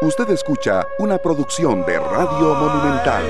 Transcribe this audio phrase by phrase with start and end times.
[0.00, 3.24] Usted escucha una producción de Radio Monumental.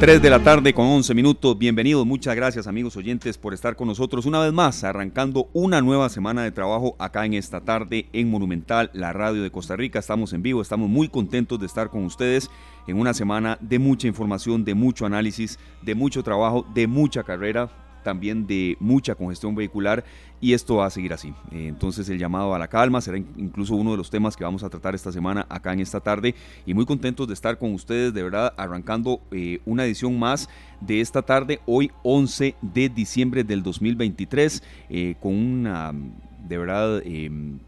[0.00, 1.56] 3 de la tarde con 11 minutos.
[1.56, 6.08] Bienvenidos, muchas gracias amigos oyentes por estar con nosotros una vez más, arrancando una nueva
[6.08, 10.00] semana de trabajo acá en esta tarde en Monumental, la radio de Costa Rica.
[10.00, 12.50] Estamos en vivo, estamos muy contentos de estar con ustedes
[12.88, 17.70] en una semana de mucha información, de mucho análisis, de mucho trabajo, de mucha carrera
[18.08, 20.02] también de mucha congestión vehicular
[20.40, 21.28] y esto va a seguir así.
[21.52, 24.64] Eh, entonces el llamado a la calma será incluso uno de los temas que vamos
[24.64, 28.14] a tratar esta semana acá en esta tarde y muy contentos de estar con ustedes,
[28.14, 30.48] de verdad, arrancando eh, una edición más
[30.80, 37.02] de esta tarde, hoy 11 de diciembre del 2023, eh, con una de verdad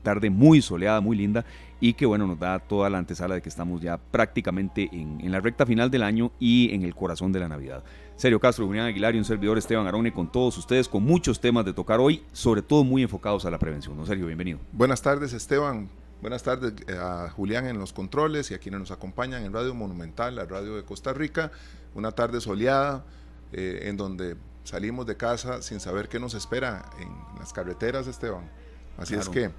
[0.02, 1.44] tarde muy soleada, muy linda
[1.80, 5.32] y que bueno, nos da toda la antesala de que estamos ya prácticamente en, en
[5.32, 7.82] la recta final del año y en el corazón de la Navidad.
[8.20, 11.64] Sergio Castro, Julián Aguilar y un servidor Esteban Arone con todos ustedes, con muchos temas
[11.64, 13.96] de tocar hoy, sobre todo muy enfocados a la prevención.
[13.96, 14.26] ¿No, Sergio?
[14.26, 14.58] Bienvenido.
[14.72, 15.88] Buenas tardes, Esteban.
[16.20, 19.74] Buenas tardes eh, a Julián en los controles y a quienes nos acompañan en Radio
[19.74, 21.50] Monumental, la radio de Costa Rica.
[21.94, 23.06] Una tarde soleada
[23.54, 27.08] eh, en donde salimos de casa sin saber qué nos espera en
[27.38, 28.50] las carreteras, Esteban.
[28.98, 29.50] Así es que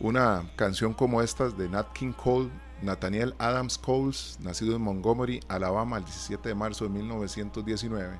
[0.00, 2.48] una canción como esta de Nat King Cole
[2.82, 8.18] Nathaniel Adams Coles, nacido en Montgomery, Alabama, el 17 de marzo de 1919,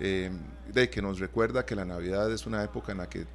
[0.00, 0.30] eh,
[0.72, 3.26] de que nos recuerda que la Navidad es una época en la que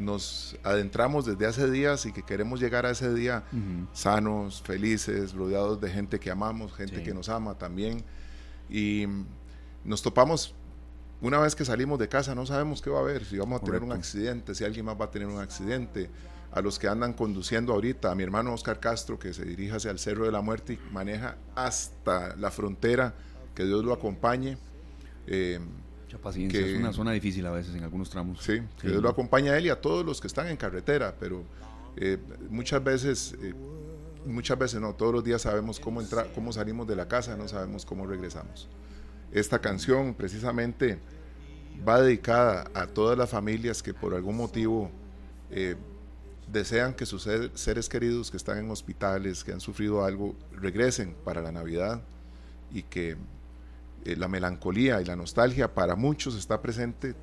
[0.00, 3.44] nos adentramos desde hace días y que queremos llegar a ese día
[3.92, 8.02] sanos, felices, rodeados de gente que amamos, gente que nos ama también.
[8.70, 9.06] Y
[9.84, 10.54] nos topamos,
[11.20, 13.64] una vez que salimos de casa, no sabemos qué va a haber, si vamos a
[13.64, 16.08] tener un accidente, si alguien más va a tener un accidente
[16.52, 19.90] a los que andan conduciendo ahorita, a mi hermano Oscar Castro, que se dirige hacia
[19.90, 23.14] el Cerro de la Muerte y maneja hasta la frontera,
[23.54, 24.58] que Dios lo acompañe.
[25.26, 25.60] Eh,
[26.04, 28.42] Mucha paciencia, es una zona difícil a veces en algunos tramos.
[28.42, 31.14] Sí, que Dios lo acompañe a él y a todos los que están en carretera,
[31.20, 31.44] pero
[31.96, 33.54] eh, muchas veces, eh,
[34.26, 37.46] muchas veces no, todos los días sabemos cómo, entrar, cómo salimos de la casa, no
[37.46, 38.68] sabemos cómo regresamos.
[39.30, 40.98] Esta canción precisamente
[41.88, 44.90] va dedicada a todas las familias que por algún motivo
[46.52, 51.40] desean que sus seres queridos que están en hospitales, que han sufrido algo, regresen para
[51.42, 52.02] la Navidad
[52.72, 53.16] y que
[54.04, 57.14] eh, la melancolía y la nostalgia para muchos está presente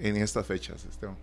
[0.00, 1.16] en estas fechas, Esteban.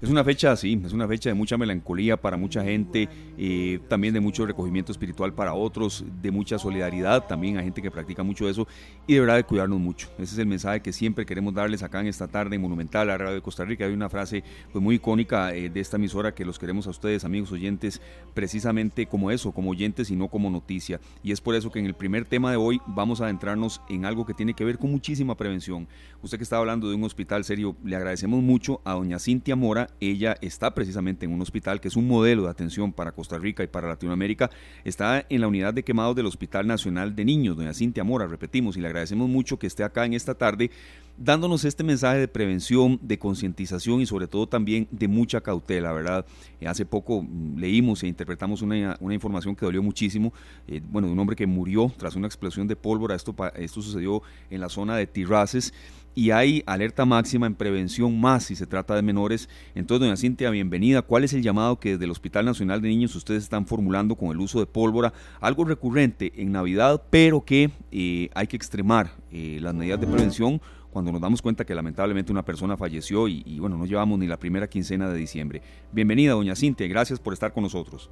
[0.00, 4.12] Es una fecha, sí, es una fecha de mucha melancolía para mucha gente, eh, también
[4.12, 8.48] de mucho recogimiento espiritual para otros, de mucha solidaridad también a gente que practica mucho
[8.48, 8.66] eso
[9.06, 10.08] y de verdad de cuidarnos mucho.
[10.18, 13.18] Ese es el mensaje que siempre queremos darles acá en esta tarde en Monumental, la
[13.18, 13.84] Radio de Costa Rica.
[13.84, 17.24] Hay una frase pues, muy icónica eh, de esta emisora que los queremos a ustedes,
[17.24, 18.00] amigos oyentes,
[18.34, 21.00] precisamente como eso, como oyentes y no como noticia.
[21.22, 24.04] Y es por eso que en el primer tema de hoy vamos a adentrarnos en
[24.04, 25.86] algo que tiene que ver con muchísima prevención.
[26.22, 29.90] Usted que está hablando de un hospital serio, le agradecemos mucho a doña Cintia Mora.
[30.00, 33.62] Ella está precisamente en un hospital que es un modelo de atención para Costa Rica
[33.62, 34.50] y para Latinoamérica.
[34.84, 38.76] Está en la unidad de quemados del Hospital Nacional de Niños, doña Cintia Mora, repetimos,
[38.76, 40.70] y le agradecemos mucho que esté acá en esta tarde
[41.16, 46.26] dándonos este mensaje de prevención, de concientización y sobre todo también de mucha cautela, ¿verdad?
[46.60, 50.32] Eh, hace poco mm, leímos e interpretamos una, información que dolió muchísimo,
[50.66, 54.22] eh, bueno, de un hombre que murió tras una explosión de pólvora, esto, esto sucedió
[54.50, 55.72] en la zona de Tirraces,
[56.14, 59.48] y hay alerta máxima en prevención más si se trata de menores.
[59.74, 61.02] Entonces, doña Cintia, bienvenida.
[61.02, 64.30] ¿Cuál es el llamado que desde el Hospital Nacional de Niños ustedes están formulando con
[64.30, 65.12] el uso de pólvora?
[65.40, 70.60] Algo recurrente en Navidad, pero que eh, hay que extremar eh, las medidas de prevención
[70.90, 74.28] cuando nos damos cuenta que lamentablemente una persona falleció y, y bueno, no llevamos ni
[74.28, 75.60] la primera quincena de diciembre.
[75.90, 78.10] Bienvenida, doña Cintia, gracias por estar con nosotros.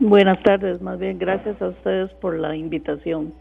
[0.00, 3.32] Buenas tardes, más bien gracias a ustedes por la invitación.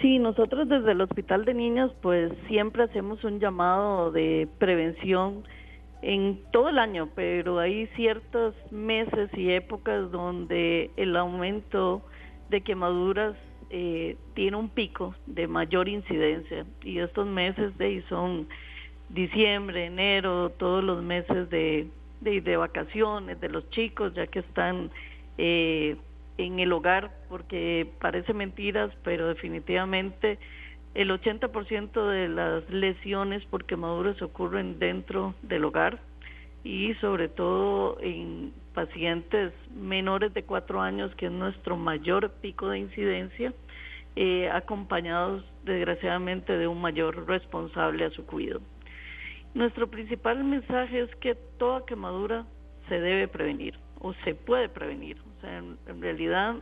[0.00, 5.44] Sí, nosotros desde el Hospital de Niños pues siempre hacemos un llamado de prevención
[6.00, 12.02] en todo el año, pero hay ciertos meses y épocas donde el aumento
[12.48, 13.36] de quemaduras
[13.68, 16.64] eh, tiene un pico de mayor incidencia.
[16.82, 18.48] Y estos meses de son
[19.10, 21.88] diciembre, enero, todos los meses de,
[22.22, 24.90] de, vacaciones de los chicos ya que están
[25.36, 25.96] eh,
[26.46, 30.38] en el hogar, porque parece mentiras, pero definitivamente
[30.94, 36.00] el 80% de las lesiones por quemaduras ocurren dentro del hogar
[36.64, 42.80] y sobre todo en pacientes menores de cuatro años, que es nuestro mayor pico de
[42.80, 43.52] incidencia,
[44.16, 48.60] eh, acompañados desgraciadamente de un mayor responsable a su cuidado.
[49.54, 52.46] Nuestro principal mensaje es que toda quemadura
[52.88, 55.16] se debe prevenir o se puede prevenir.
[55.40, 56.56] Sea, en, realidad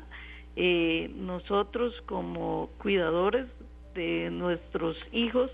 [0.57, 3.47] eh, nosotros como cuidadores
[3.95, 5.51] de nuestros hijos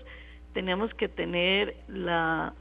[0.53, 2.53] tenemos que tener la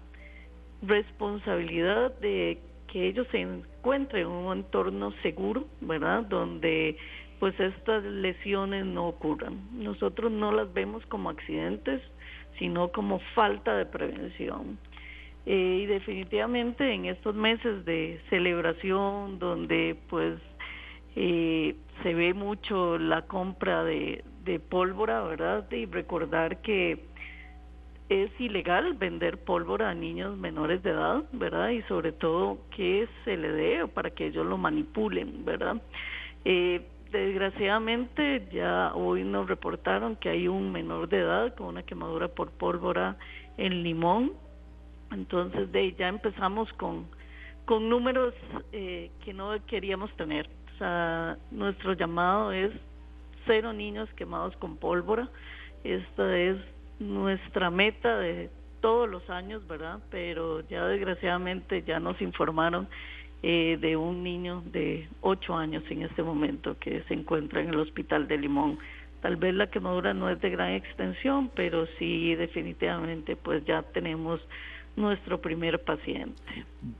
[0.82, 2.58] responsabilidad de
[2.88, 6.22] que ellos se encuentren en un entorno seguro, ¿verdad?
[6.22, 6.96] Donde
[7.38, 9.60] pues estas lesiones no ocurran.
[9.72, 12.00] Nosotros no las vemos como accidentes,
[12.58, 14.78] sino como falta de prevención.
[15.46, 20.38] Eh, y definitivamente en estos meses de celebración, donde pues
[21.16, 25.70] eh, se ve mucho la compra de, de pólvora, ¿verdad?
[25.70, 27.04] Y recordar que
[28.08, 31.70] es ilegal vender pólvora a niños menores de edad, ¿verdad?
[31.70, 35.80] Y sobre todo que se le dé para que ellos lo manipulen, ¿verdad?
[36.44, 42.28] Eh, desgraciadamente ya hoy nos reportaron que hay un menor de edad con una quemadura
[42.28, 43.16] por pólvora
[43.56, 44.32] en Limón.
[45.10, 47.06] Entonces de ya empezamos con,
[47.64, 48.34] con números
[48.72, 50.48] eh, que no queríamos tener.
[51.50, 52.72] Nuestro llamado es
[53.46, 55.28] cero niños quemados con pólvora.
[55.84, 56.56] Esta es
[56.98, 58.50] nuestra meta de
[58.80, 59.98] todos los años, ¿verdad?
[60.10, 62.88] Pero ya desgraciadamente ya nos informaron
[63.42, 67.78] eh, de un niño de 8 años en este momento que se encuentra en el
[67.78, 68.78] hospital de Limón.
[69.20, 74.40] Tal vez la quemadura no es de gran extensión, pero sí definitivamente pues ya tenemos
[74.96, 76.40] nuestro primer paciente.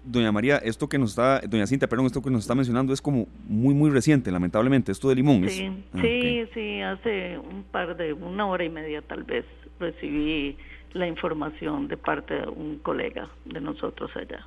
[0.04, 3.00] Doña María, esto que nos está, doña Cinta, perdón, esto que nos está mencionando es
[3.00, 5.48] como muy, muy reciente, lamentablemente, esto de limón.
[5.48, 9.44] Sí, ah, sí, sí, hace un par de, una hora y media tal vez
[9.78, 10.56] recibí
[10.92, 14.46] la información de parte de un colega de nosotros allá.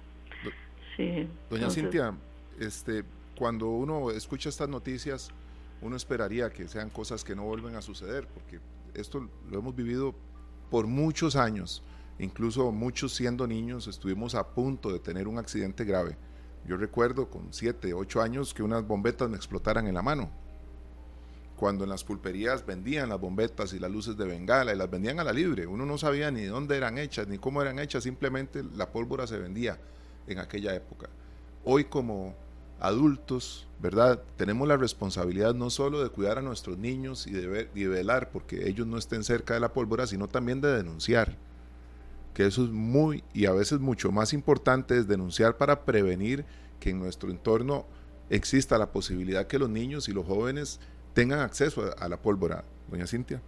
[0.95, 1.27] sí.
[1.49, 2.13] Doña Cintia,
[2.59, 3.03] este,
[3.37, 5.31] cuando uno escucha estas noticias,
[5.81, 8.59] uno esperaría que sean cosas que no vuelven a suceder, porque
[8.93, 10.15] esto lo hemos vivido
[10.69, 11.83] por muchos años
[12.19, 16.17] Incluso muchos siendo niños estuvimos a punto de tener un accidente grave.
[16.65, 20.29] Yo recuerdo con 7, 8 años que unas bombetas me explotaran en la mano.
[21.55, 25.19] Cuando en las pulperías vendían las bombetas y las luces de bengala y las vendían
[25.19, 28.63] a la libre, uno no sabía ni dónde eran hechas ni cómo eran hechas, simplemente
[28.75, 29.79] la pólvora se vendía
[30.27, 31.09] en aquella época.
[31.63, 32.35] Hoy como
[32.79, 34.21] adultos, ¿verdad?
[34.35, 37.87] Tenemos la responsabilidad no solo de cuidar a nuestros niños y de, ver, y de
[37.87, 41.37] velar porque ellos no estén cerca de la pólvora, sino también de denunciar
[42.37, 46.45] que eso es muy y a veces mucho más importante es denunciar para prevenir
[46.79, 47.87] que en nuestro entorno
[48.29, 50.79] exista la posibilidad que los niños y los jóvenes
[51.15, 52.63] tengan acceso a, la pólvora.
[52.89, 53.41] Doña Cintia.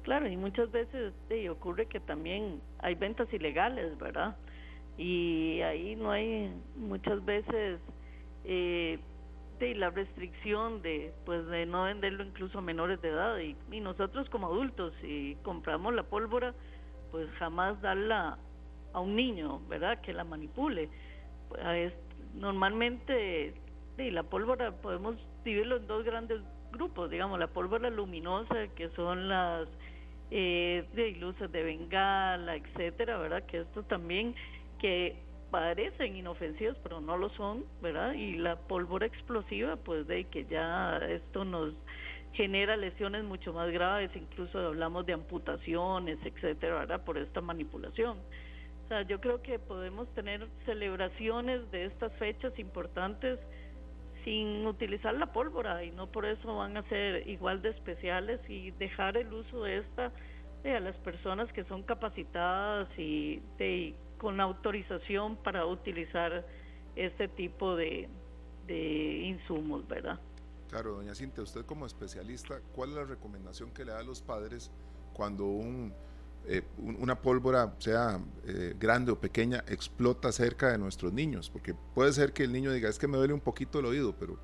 [0.00, 1.12] Claro, y muchas veces
[1.50, 4.34] ocurre que también hay ventas ilegales, ¿verdad?
[4.96, 7.80] Y ahí no hay muchas veces
[8.46, 8.98] eh,
[9.60, 14.28] la restricción de pues de no venderlo incluso a menores de edad y, y nosotros
[14.30, 16.54] como adultos si compramos la pólvora
[17.12, 18.38] pues jamás darla
[18.92, 20.00] a un niño, ¿verdad?
[20.00, 20.88] Que la manipule.
[21.48, 21.92] Pues,
[22.34, 23.54] normalmente
[23.96, 26.40] sí, la pólvora podemos dividirlo en dos grandes
[26.72, 29.68] grupos, digamos, la pólvora luminosa, que son las
[30.30, 33.44] eh, de luces de bengala, etcétera, ¿verdad?
[33.44, 34.34] Que esto también
[34.80, 35.16] que
[35.50, 38.14] parecen inofensivos, pero no lo son, ¿verdad?
[38.14, 41.74] Y la pólvora explosiva, pues de que ya esto nos
[42.32, 47.04] genera lesiones mucho más graves, incluso hablamos de amputaciones, etcétera, ¿verdad?
[47.04, 48.18] Por esta manipulación.
[48.84, 53.38] O sea, yo creo que podemos tener celebraciones de estas fechas importantes
[54.24, 58.70] sin utilizar la pólvora y no por eso van a ser igual de especiales y
[58.72, 60.12] dejar el uso de esta
[60.64, 66.46] a las personas que son capacitadas y de, con autorización para utilizar
[66.94, 68.08] este tipo de,
[68.68, 70.20] de insumos, ¿verdad?
[70.72, 74.22] Claro, doña Cintia, usted como especialista, ¿cuál es la recomendación que le da a los
[74.22, 74.70] padres
[75.12, 75.92] cuando un,
[76.46, 81.50] eh, una pólvora, sea eh, grande o pequeña, explota cerca de nuestros niños?
[81.50, 84.16] Porque puede ser que el niño diga, es que me duele un poquito el oído,
[84.18, 84.38] pero,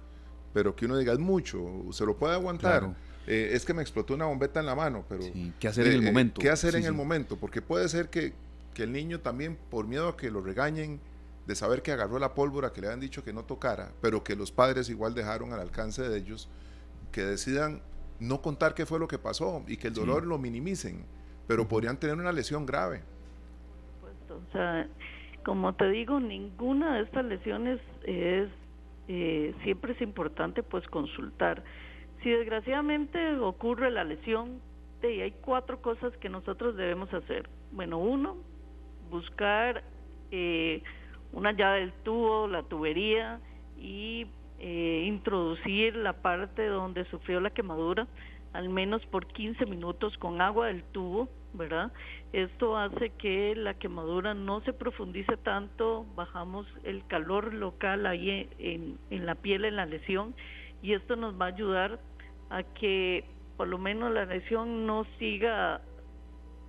[0.53, 1.61] pero que uno diga, es mucho,
[1.93, 2.95] se lo puede aguantar.
[3.27, 5.25] Eh, es que me explotó una bombeta en la mano, pero...
[5.59, 6.43] ¿Qué hacer en el momento?
[6.43, 7.39] ¿Qué hacer en el momento?
[7.39, 8.35] Porque puede ser que,
[8.75, 11.01] que el niño también, por miedo a que lo regañen,
[11.49, 14.37] de saber que agarró la pólvora que le habían dicho que no tocara, pero que
[14.37, 16.51] los padres igual dejaron al alcance de ellos,
[17.11, 17.81] que decidan
[18.21, 21.07] no contar qué fue lo que pasó y que el dolor lo minimicen,
[21.47, 23.01] pero podrían tener una lesión grave.
[24.29, 24.87] o sea,
[25.43, 28.51] como te digo, ninguna de estas lesiones es,
[29.09, 31.65] eh, siempre es importante pues consultar.
[32.23, 34.61] Si desgraciadamente ocurre la lesión,
[35.03, 37.49] hay cuatro cosas que nosotros debemos hacer.
[37.73, 38.37] Bueno, uno,
[39.11, 39.83] buscar
[40.31, 40.83] eh,
[41.33, 43.41] una llave del tubo, la tubería
[43.77, 44.27] y
[44.59, 48.07] eh, introducir la parte donde sufrió la quemadura
[48.53, 51.93] al menos por 15 minutos con agua del tubo, ¿verdad?
[52.33, 58.99] Esto hace que la quemadura no se profundice tanto, bajamos el calor local ahí en,
[59.11, 60.35] en la piel, en la lesión,
[60.83, 62.01] y esto nos va a ayudar
[62.51, 63.25] a que
[63.57, 65.81] por lo menos la lesión no siga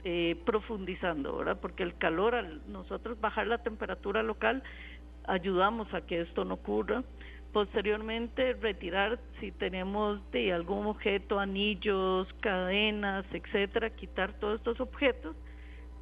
[0.03, 1.60] eh, profundizando, ¿verdad?
[1.62, 4.63] Porque el calor, al nosotros bajar la temperatura local,
[5.27, 7.03] ayudamos a que esto no ocurra.
[7.51, 15.36] Posteriormente, retirar si tenemos de algún objeto, anillos, cadenas, etcétera, quitar todos estos objetos,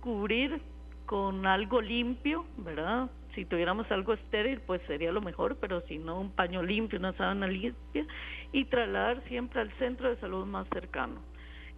[0.01, 0.61] cubrir
[1.05, 3.09] con algo limpio, ¿verdad?
[3.33, 7.13] Si tuviéramos algo estéril, pues sería lo mejor, pero si no, un paño limpio, una
[7.13, 8.05] sábana limpia,
[8.51, 11.21] y trasladar siempre al centro de salud más cercano.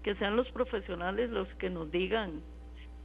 [0.04, 2.42] Que sean los profesionales los que nos digan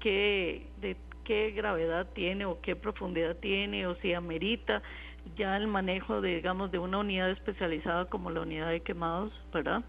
[0.00, 4.82] qué, de qué gravedad tiene o qué profundidad tiene o si amerita
[5.36, 9.82] ya el manejo, de, digamos, de una unidad especializada como la unidad de quemados, ¿verdad?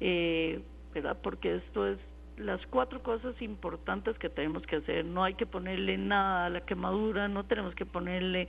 [0.00, 1.16] Eh, ¿verdad?
[1.22, 1.98] Porque esto es
[2.36, 5.04] las cuatro cosas importantes que tenemos que hacer.
[5.04, 8.48] No hay que ponerle nada a la quemadura, no tenemos que ponerle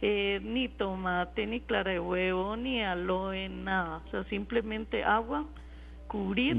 [0.00, 4.02] eh, ni tomate, ni clara de huevo, ni aloe, nada.
[4.06, 5.46] O sea, simplemente agua,
[6.08, 6.56] cubrir,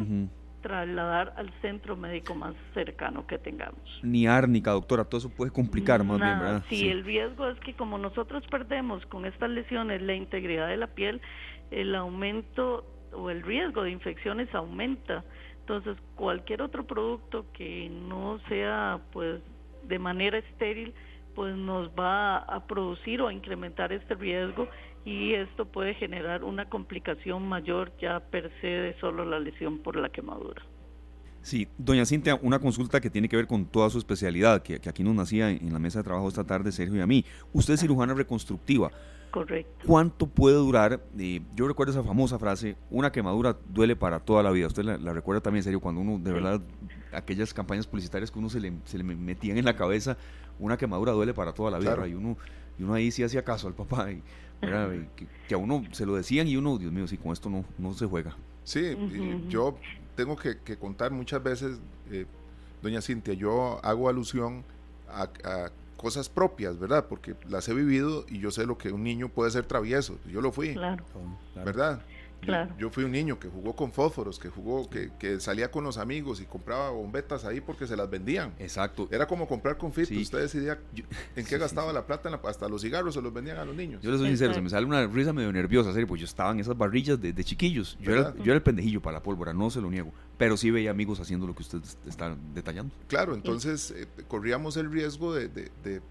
[0.64, 4.00] trasladar al centro médico más cercano que tengamos.
[4.02, 6.64] Ni árnica, doctora, todo eso puede complicar más bien, ¿verdad?
[6.70, 10.88] Sí, el riesgo es que como nosotros perdemos con estas lesiones la integridad de la
[10.88, 11.22] piel,
[11.70, 15.24] el aumento o el riesgo de infecciones aumenta.
[15.60, 19.42] Entonces, cualquier otro producto que no sea pues
[19.84, 20.94] de manera estéril,
[21.36, 24.68] pues nos va a producir o a incrementar este riesgo
[25.06, 29.96] y esto puede generar una complicación mayor ya per se de solo la lesión por
[29.96, 30.64] la quemadura.
[31.42, 35.04] Sí, doña Cintia, una consulta que tiene que ver con toda su especialidad, que, aquí
[35.04, 37.26] nos nacía en la mesa de trabajo esta tarde Sergio y a mí.
[37.52, 38.92] Usted es cirujana reconstructiva.
[39.30, 39.86] Correcto.
[39.86, 41.02] ¿Cuánto puede durar?
[41.20, 44.68] Eh, yo recuerdo esa famosa frase, una quemadura duele para toda la vida.
[44.68, 46.62] Usted la, recuerda también, serio, cuando uno, de verdad,
[47.12, 50.18] aquellas campañas publicitarias que uno se le, se le metían en la cabeza,
[50.60, 52.08] una quemadura duele para toda la vida.
[52.08, 52.38] Y, uno,
[52.80, 54.12] y uno ahí sí hacía caso al papá.
[54.12, 54.22] Y,
[55.48, 57.94] que, a uno se lo decían y uno, Dios mío, sí, con esto no, no
[57.94, 58.36] se juega.
[58.64, 58.96] Sí,
[59.50, 59.78] yo
[60.16, 61.80] tengo que, contar muchas veces,
[62.12, 62.26] eh,
[62.82, 64.64] doña Cintia, yo hago alusión
[65.10, 65.30] a,
[65.98, 67.06] cosas propias, ¿verdad?
[67.08, 70.20] Porque las he vivido y yo sé lo que un niño puede ser travieso.
[70.30, 71.06] Yo lo fui, claro.
[71.56, 72.02] ¿verdad?
[72.78, 76.42] Yo, fui un niño que jugó con fósforos, que jugó, que, salía con los amigos
[76.42, 78.54] y compraba bombetas ahí porque se las vendían.
[78.60, 79.08] Exacto.
[79.12, 80.12] Era como comprar confit.
[80.12, 80.80] Usted decidía
[81.36, 84.02] en qué gastaba la plata, hasta los cigarros se los vendían a los niños.
[84.02, 86.52] Yo les soy sincero, se me sale una risa medio nerviosa, serio, pues yo estaba
[86.52, 87.98] en esas barrillas de, chiquillos.
[88.00, 90.14] Yo era, yo era, el pendejillo para la pólvora, no se lo niego.
[90.38, 92.94] Pero sí veía amigos haciendo lo que usted está detallando.
[93.08, 96.02] Claro, entonces eh, corríamos el riesgo de de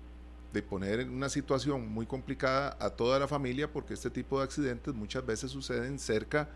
[0.60, 4.92] poner en una situación muy complicada a toda la familia porque este tipo de accidentes
[4.92, 6.50] muchas veces suceden cerca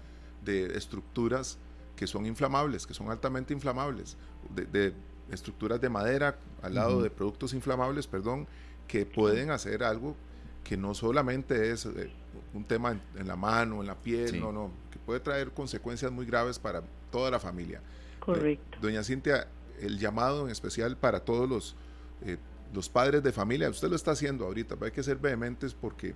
[0.45, 1.59] de estructuras
[1.97, 4.19] que son inflamables, que son altamente inflamables,
[4.55, 4.93] de,
[5.31, 8.47] estructuras de madera al lado de productos inflamables, perdón,
[8.87, 10.15] que pueden hacer algo
[10.63, 12.11] que no solamente es eh,
[12.53, 16.27] un tema en, la mano, en la piel, no, no, que puede traer consecuencias muy
[16.27, 17.81] graves para toda la familia.
[18.19, 18.79] Correcto.
[18.81, 19.49] doña Cintia,
[19.81, 21.77] el llamado en especial para todos los
[22.25, 22.37] eh,
[22.73, 26.15] los padres de familia, usted lo está haciendo ahorita, pero hay que ser vehementes porque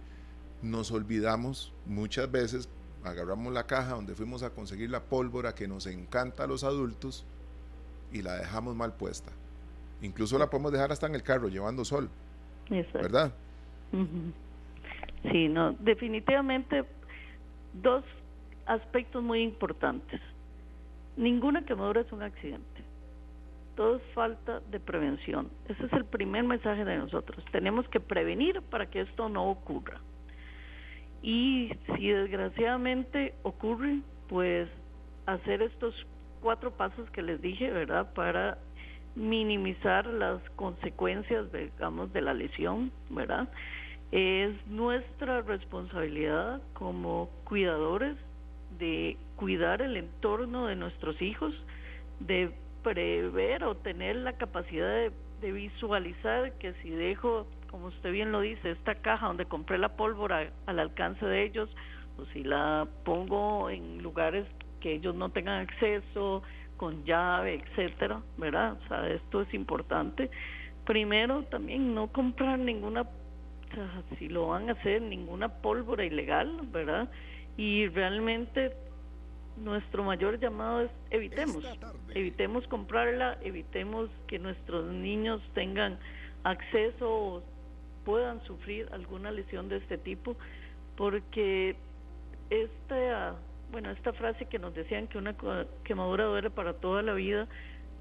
[0.63, 2.69] nos olvidamos muchas veces,
[3.05, 7.25] agarramos la caja donde fuimos a conseguir la pólvora que nos encanta a los adultos
[8.13, 9.33] y la dejamos mal puesta.
[10.03, 12.09] Incluso la podemos dejar hasta en el carro llevando sol.
[12.69, 13.33] ¿Verdad?
[15.31, 16.85] Sí, no, definitivamente
[17.83, 18.05] dos
[18.67, 20.21] aspectos muy importantes.
[21.17, 22.90] Ninguna quemadura es un accidente
[23.81, 25.49] todo es falta de prevención.
[25.67, 27.43] Ese es el primer mensaje de nosotros.
[27.51, 30.03] Tenemos que prevenir para que esto no ocurra.
[31.23, 34.69] Y si desgraciadamente ocurre, pues
[35.25, 35.95] hacer estos
[36.43, 38.13] cuatro pasos que les dije, ¿verdad?
[38.13, 38.59] Para
[39.15, 43.49] minimizar las consecuencias, digamos, de la lesión, ¿verdad?
[44.13, 48.15] Es nuestra responsabilidad como cuidadores
[48.79, 51.55] de cuidar el entorno de nuestros hijos,
[52.19, 58.41] de prever o tener la capacidad de, visualizar que si dejo, como usted bien lo
[58.41, 61.71] dice, esta caja donde compré la pólvora al alcance de ellos,
[62.19, 64.47] o si la pongo en lugares
[64.81, 66.43] que ellos no tengan acceso,
[66.77, 68.79] con llave, etcétera, ¿verdad?
[68.83, 70.31] O sea, esto es importante.
[70.87, 73.05] Primero, también no comprar ninguna,
[74.19, 77.11] si lo van a hacer, ninguna pólvora ilegal, ¿verdad?
[77.59, 78.73] Y realmente
[79.61, 81.65] nuestro mayor llamado es evitemos,
[82.15, 85.99] evitemos comprarla, evitemos que nuestros niños tengan
[86.45, 87.43] acceso o
[88.05, 90.37] puedan sufrir alguna lesión de este tipo,
[90.97, 91.77] porque
[92.49, 93.37] esta,
[93.71, 95.37] bueno, esta frase que nos decían que una
[95.85, 97.47] quemadura duele para toda la vida,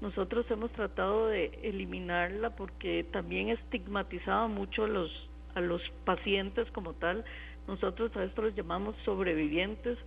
[0.00, 5.10] nosotros hemos tratado de eliminarla porque también estigmatizaba mucho a los,
[5.54, 7.24] a los pacientes como tal.
[7.68, 9.98] Nosotros a esto los llamamos sobrevivientes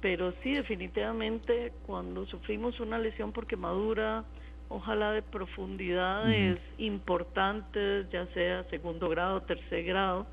[0.00, 4.24] pero sí, definitivamente, cuando sufrimos una lesión por quemadura,
[4.68, 10.26] ojalá de profundidades importantes, ya sea segundo grado, tercer grado,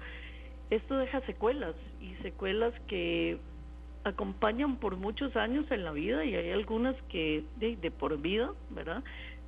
[0.70, 3.40] esto deja secuelas y secuelas que
[4.04, 9.04] acompañan por muchos años en la vida y hay algunas que de, por vida, ¿verdad?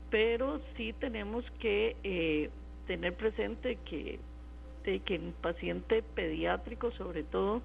[0.10, 2.50] Pero sí tenemos que eh,
[2.88, 4.20] tener presente que,
[4.84, 7.62] de que en paciente pediátrico sobre todo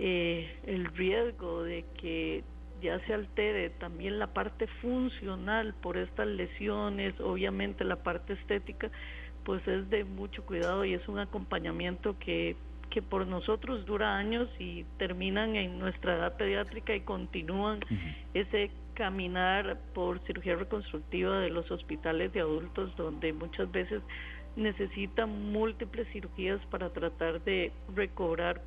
[0.00, 2.42] eh, el riesgo de que
[2.80, 8.90] ya se altere también la parte funcional por estas lesiones, obviamente la parte estética,
[9.44, 12.56] pues es de mucho cuidado y es un acompañamiento que
[12.90, 17.80] que por nosotros dura años y terminan en nuestra edad pediátrica y continúan
[18.34, 24.02] ese caminar por cirugía reconstructiva de los hospitales de adultos donde muchas veces
[24.56, 28.60] necesitan múltiples cirugías para tratar de recobrar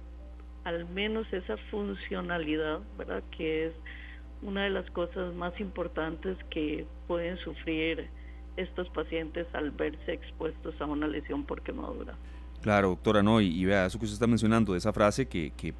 [0.64, 3.24] al menos esa funcionalidad, ¿verdad?
[3.36, 3.74] Que es
[4.42, 8.10] una de las cosas más importantes que pueden sufrir
[8.58, 12.16] estos pacientes al verse expuestos a una lesión por quemadura.
[12.62, 15.74] Claro, doctora, no, y, vea, eso que usted está mencionando, de esa frase que, que,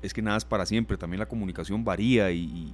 [0.00, 2.72] es que nada es para siempre, también la comunicación varía y,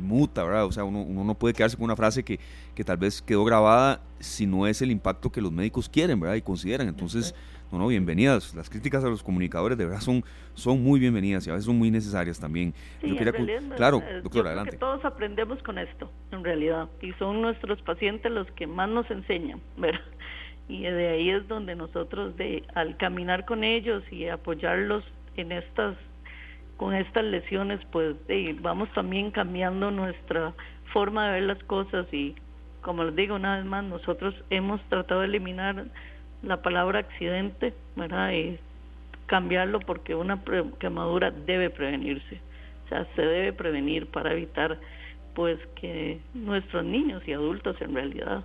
[0.00, 0.66] muta, ¿verdad?
[0.66, 2.38] O sea, uno, uno, no puede quedarse con una frase que,
[2.74, 6.36] que, tal vez quedó grabada si no es el impacto que los médicos quieren, ¿verdad?
[6.36, 6.88] Y consideran.
[6.88, 7.34] Entonces,
[7.70, 8.54] no, no, bienvenidas.
[8.54, 11.76] Las críticas a los comunicadores de verdad son, son muy bienvenidas y a veces son
[11.76, 12.74] muy necesarias también.
[13.00, 13.16] Sí,
[13.76, 14.72] claro, doctora, adelante.
[14.72, 19.10] Que todos aprendemos con esto, en realidad, y son nuestros pacientes los que más nos
[19.10, 20.00] enseñan, ¿verdad?
[20.68, 25.02] y de ahí es donde nosotros de al caminar con ellos y apoyarlos
[25.36, 25.96] en estas
[26.76, 28.16] con estas lesiones pues
[28.60, 30.52] vamos también cambiando nuestra
[30.92, 32.36] forma de ver las cosas y
[32.82, 35.86] como les digo una vez más nosotros hemos tratado de eliminar
[36.42, 38.58] la palabra accidente verdad y
[39.26, 40.42] cambiarlo porque una
[40.78, 42.40] quemadura debe prevenirse
[42.86, 44.78] o sea se debe prevenir para evitar
[45.34, 48.42] pues que nuestros niños y adultos en realidad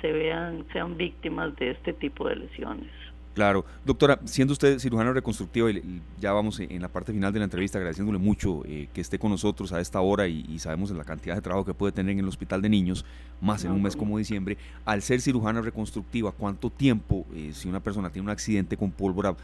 [0.00, 2.90] se vean, sean víctimas de este tipo de lesiones.
[3.34, 3.64] Claro.
[3.84, 7.78] Doctora, siendo usted cirujano reconstructivo, y ya vamos en la parte final de la entrevista,
[7.78, 11.42] agradeciéndole mucho eh, que esté con nosotros a esta hora y, sabemos la cantidad de
[11.42, 13.04] trabajo que puede tener en el hospital de niños,
[13.40, 14.56] más en un mes como diciembre.
[14.84, 19.34] Al ser cirujana reconstructiva, ¿cuánto tiempo, eh, si una persona tiene un accidente con pólvora,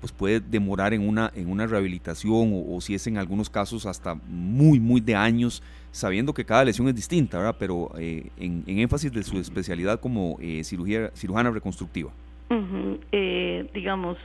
[0.00, 4.14] pues puede demorar en una, en una rehabilitación o, si es en algunos casos hasta
[4.28, 5.60] muy, muy de años,
[5.90, 7.56] sabiendo que cada lesión es distinta, ¿verdad?
[7.58, 12.12] Pero eh, en, énfasis de su especialidad como cirugía, cirujana reconstructiva.
[12.50, 14.18] Eh, digamos,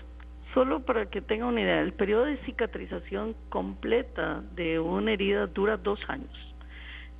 [0.55, 5.77] solo para que tenga una idea, el periodo de cicatrización completa de una herida dura
[5.77, 6.33] dos años.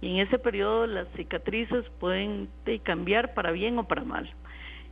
[0.02, 2.50] Y en ese periodo las cicatrices pueden
[2.84, 4.30] cambiar para bien o para mal.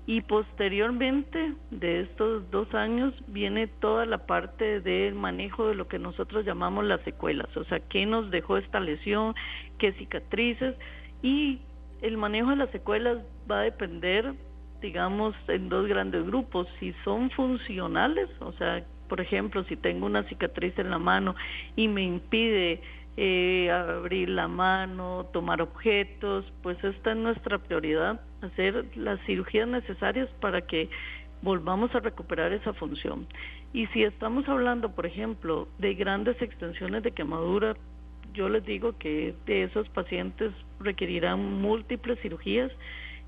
[0.05, 5.97] Y posteriormente de estos dos años viene toda la parte del manejo de lo que
[5.97, 9.33] nosotros llamamos las secuelas, o sea, qué nos dejó esta lesión,
[9.79, 10.75] qué cicatrices,
[11.21, 11.61] y
[12.01, 14.33] el manejo de las secuelas va a depender,
[14.83, 20.23] digamos, en dos grandes grupos, si son funcionales, o sea, por ejemplo, si tengo una
[20.23, 21.35] cicatriz en la mano
[21.77, 22.81] y me impide
[23.15, 30.29] eh, abrir la mano, tomar objetos, pues esta es nuestra prioridad, hacer las cirugías necesarias
[30.41, 30.89] para que
[31.41, 33.25] volvamos a recuperar esa función.
[33.71, 37.75] Y si estamos hablando, por ejemplo, de grandes extensiones de quemadura,
[38.33, 42.71] yo les digo que de esos pacientes requerirán múltiples cirugías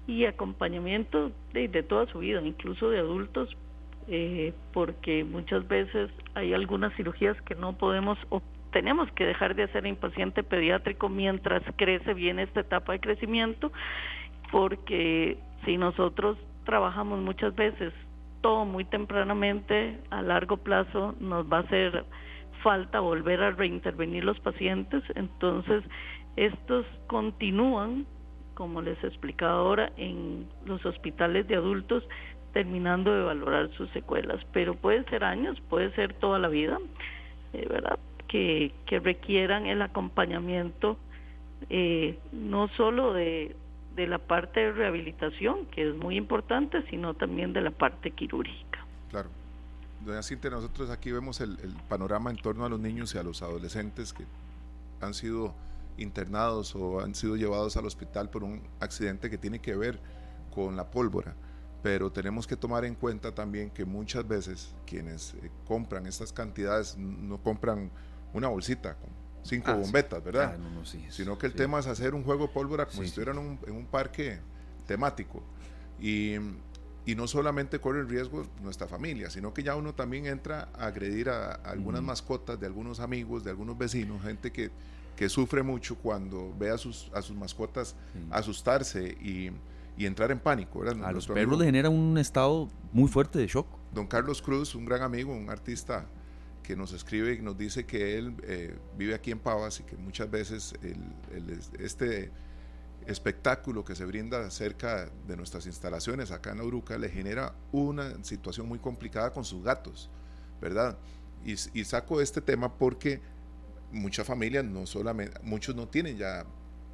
[0.08, 3.56] y acompañamiento de, toda su vida, incluso de adultos,
[4.08, 8.18] eh, porque muchas veces hay algunas cirugías que no podemos
[8.72, 13.72] tenemos que dejar de hacer en paciente pediátrico mientras crece bien esta etapa de crecimiento,
[14.52, 17.94] porque si nosotros trabajamos muchas veces
[18.41, 22.04] todo muy tempranamente, a largo plazo nos va a hacer
[22.62, 25.82] falta volver a reintervenir los pacientes, entonces
[26.36, 28.06] estos continúan,
[28.56, 32.04] como les explicaba ahora, en los hospitales de adultos
[32.54, 36.80] terminando de valorar sus secuelas, pero puede ser años, puede ser toda la vida,
[37.54, 38.00] eh, ¿verdad?
[38.28, 40.98] que, requieran el acompañamiento
[41.70, 43.56] eh, no solo de,
[43.96, 48.86] la parte de rehabilitación, que es muy importante, sino también de la parte quirúrgica.
[49.10, 49.30] Claro.
[50.06, 53.41] Doña Cintia, nosotros aquí vemos el, panorama en torno a los niños y a los
[53.41, 54.26] adolescentes que
[55.02, 55.54] han sido
[55.97, 59.99] internados o han sido llevados al hospital por un accidente que tiene que ver
[60.53, 61.36] con la pólvora.
[61.84, 66.97] Pero tenemos que tomar en cuenta también que muchas veces quienes eh, compran estas cantidades
[66.97, 67.91] no compran
[68.34, 69.10] una bolsita con
[69.45, 70.58] cinco ah, bombetas, ¿verdad?
[70.60, 73.75] Ah, Sino que el tema es hacer un juego de pólvora como si estuvieran en
[73.75, 74.39] un, parque
[74.88, 75.43] temático.
[75.99, 76.36] Y,
[77.15, 81.29] no solamente corre el riesgo nuestra familia, sino que ya uno también entra a agredir
[81.29, 84.71] a, algunas mascotas de algunos amigos, de algunos vecinos, gente que,
[85.15, 87.95] que sufre mucho cuando ve a sus, a sus mascotas
[88.32, 89.51] asustarse y,
[89.97, 90.80] y entrar en pánico.
[90.80, 91.06] ¿verdad?
[91.06, 93.67] A los perros le genera un estado muy fuerte de shock.
[93.93, 96.06] Don Carlos Cruz, un gran amigo, un artista
[96.63, 99.95] que nos escribe y nos dice que él eh, vive aquí en Pavas y que
[99.97, 100.73] muchas veces
[101.80, 102.32] este
[103.06, 108.23] espectáculo que se brinda cerca de nuestras instalaciones acá en la Uruca le genera una
[108.23, 110.10] situación muy complicada con sus gatos,
[110.60, 110.97] ¿verdad?
[111.45, 113.21] Y, y saco este tema porque
[113.91, 116.45] muchas familias no solamente, muchos no tienen ya,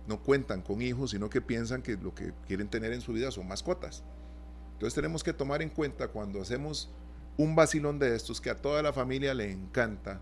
[0.08, 3.32] no cuentan con hijos, sino que piensan que lo que quieren tener en su vida
[3.32, 4.04] son mascotas.
[4.74, 6.90] Entonces tenemos que tomar en cuenta cuando hacemos
[7.38, 10.22] un vacilón de estos que a toda la familia le encanta,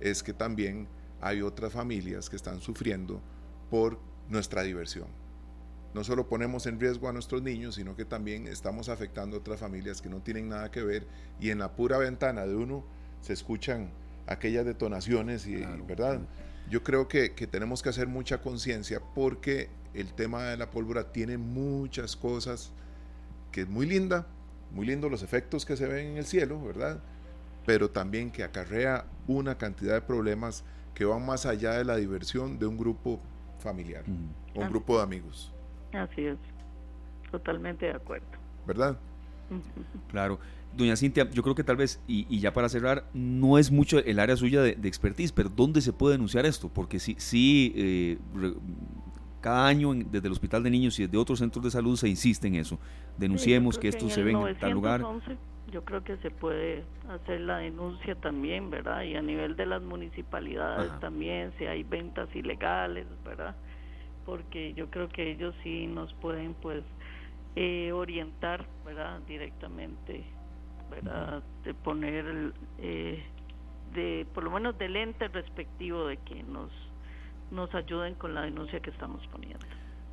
[0.00, 0.88] es que también
[1.20, 3.20] hay otras familias que están sufriendo
[3.70, 3.98] por
[4.28, 5.08] nuestra diversión.
[5.94, 9.60] No solo ponemos en riesgo a nuestros niños, sino que también estamos afectando a otras
[9.60, 11.06] familias que no tienen nada que ver
[11.40, 12.84] y en la pura ventana de uno
[13.22, 13.90] se escuchan
[14.26, 16.20] aquellas detonaciones y, verdad.
[16.68, 21.12] Yo creo que, que tenemos que hacer mucha conciencia porque el tema de la pólvora
[21.12, 22.72] tiene muchas cosas
[23.52, 24.26] que es muy linda,
[24.72, 27.00] muy lindo los efectos que se ven en el cielo, ¿verdad?
[27.64, 32.58] Pero también que acarrea una cantidad de problemas que van más allá de la diversión
[32.58, 33.20] de un grupo
[33.58, 34.04] familiar
[34.54, 35.52] o un grupo de amigos.
[35.92, 36.36] Así es,
[37.30, 38.26] totalmente de acuerdo.
[38.66, 38.98] ¿Verdad?
[40.08, 40.38] Claro.
[40.76, 44.18] Doña Cintia, yo creo que tal vez, y, ya para cerrar, no es mucho el
[44.18, 46.68] área suya de, expertise, pero ¿dónde se puede denunciar esto?
[46.68, 48.18] Porque sí, sí eh,
[49.40, 52.48] cada año desde el Hospital de Niños y desde otros centros de salud se insiste
[52.48, 52.78] en eso.
[53.16, 55.02] Denunciemos que esto se ve en tal lugar.
[55.70, 59.02] Yo creo que se puede hacer la denuncia también, ¿verdad?
[59.02, 63.56] Y a nivel de las municipalidades también, si hay ventas ilegales, ¿verdad?
[64.24, 66.84] Porque yo creo que ellos sí nos pueden, pues,
[67.56, 69.20] eh, orientar, ¿verdad?
[69.26, 70.24] Directamente,
[70.90, 71.42] ¿verdad?
[71.64, 73.24] De poner, eh,
[73.94, 76.70] de, por lo menos del ente respectivo de que nos
[77.50, 79.64] nos ayuden con la denuncia que estamos poniendo.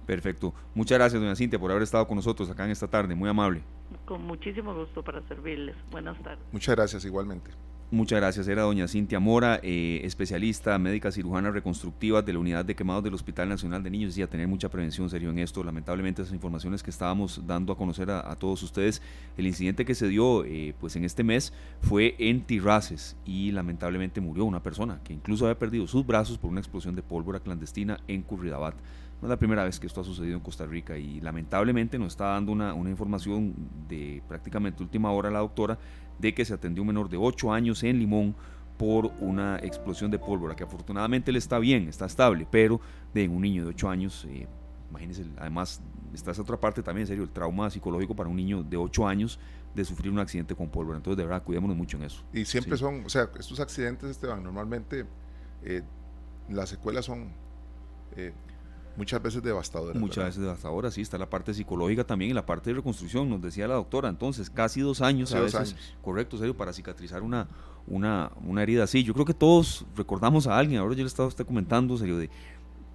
[0.06, 0.54] Perfecto.
[0.76, 3.16] Muchas gracias, doña Cintia, por haber estado con nosotros acá en esta tarde.
[3.16, 3.64] Muy amable.
[4.06, 5.76] Con muchísimo gusto para servirles.
[5.92, 6.46] Buenas tardes.
[6.52, 7.52] Muchas gracias, igualmente.
[7.94, 8.48] Muchas gracias.
[8.48, 13.14] Era doña Cintia Mora, eh, especialista, médica cirujana reconstructiva de la Unidad de Quemados del
[13.14, 14.18] Hospital Nacional de Niños.
[14.18, 15.64] Y a tener mucha prevención, serio, en esto.
[15.64, 19.00] Lamentablemente, esas informaciones que estábamos dando a conocer a, todos ustedes,
[19.38, 21.54] el incidente que se dio eh, pues en este mes
[21.84, 26.50] fue en Tirraces y lamentablemente murió una persona que incluso había perdido sus brazos por
[26.50, 28.74] una explosión de pólvora clandestina en Curridabat.
[29.22, 32.14] No es la primera vez que esto ha sucedido en Costa Rica y lamentablemente nos
[32.14, 33.54] está dando una, una información
[33.88, 35.78] de prácticamente última hora la doctora
[36.24, 38.34] de que se atendió un menor de 8 años en Limón
[38.78, 42.80] por una explosión de pólvora, que afortunadamente él está bien, está estable, pero
[43.14, 44.48] de un niño de 8 años, eh,
[44.90, 45.82] imagínense, además
[46.14, 49.06] está esa otra parte también, en serio, el trauma psicológico para un niño de 8
[49.06, 49.38] años
[49.76, 50.98] de sufrir un accidente con pólvora.
[50.98, 52.24] Entonces, de verdad, cuidémonos mucho en eso.
[52.32, 55.06] Y siempre son, o sea, estos accidentes, Esteban, normalmente
[55.62, 55.82] eh,
[56.48, 57.34] las secuelas son
[58.16, 58.32] eh,
[58.96, 60.00] Muchas veces devastadoras.
[60.00, 61.02] Muchas veces devastadoras, sí.
[61.02, 64.10] Está la parte psicológica también y la parte de reconstrucción, nos decía la doctora.
[64.10, 65.76] Entonces, casi dos años a veces.
[66.02, 67.48] Correcto, serio, para cicatrizar una,
[67.88, 69.04] una, una herida así.
[69.04, 72.30] Yo creo que todos recordamos a alguien, ahora yo le estaba usted comentando, serio, de,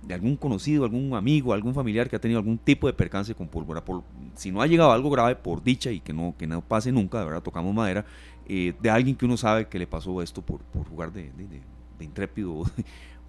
[0.03, 3.49] de algún conocido, algún amigo, algún familiar que ha tenido algún tipo de percance con
[3.49, 3.85] pólvora.
[3.85, 4.05] Por,
[4.37, 7.19] si no ha llegado algo grave, por dicha y que no, que no pase nunca,
[7.19, 8.05] de verdad, tocamos madera,
[8.47, 11.49] eh, de alguien que uno sabe que le pasó esto por, por jugar de, de,
[11.49, 11.61] de,
[11.99, 12.63] de intrépido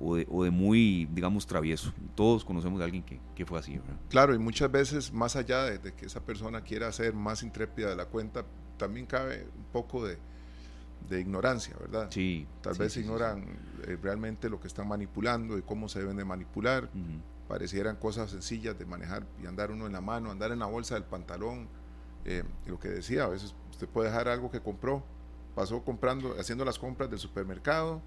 [0.02, 1.94] o de, muy, digamos, travieso.
[2.16, 3.80] Todos conocemos a alguien que, fue así.
[4.10, 7.96] Claro, y muchas veces, más allá de, que esa persona quiera ser más intrépida de
[7.96, 8.46] la cuenta,
[8.78, 10.18] también cabe un poco de,
[11.12, 12.08] ignorancia, ¿verdad?
[12.12, 12.46] Sí.
[12.62, 13.44] Tal vez ignoran
[13.88, 16.90] eh, realmente lo que están manipulando y cómo se deben de manipular.
[17.48, 20.94] Parecieran cosas sencillas de manejar y andar uno en la mano, andar en la bolsa
[20.96, 21.68] del pantalón.
[22.26, 25.04] Eh, lo que decía, a veces usted puede dejar algo que compró,
[25.56, 28.02] pasó comprando, haciendo las compras del supermercado,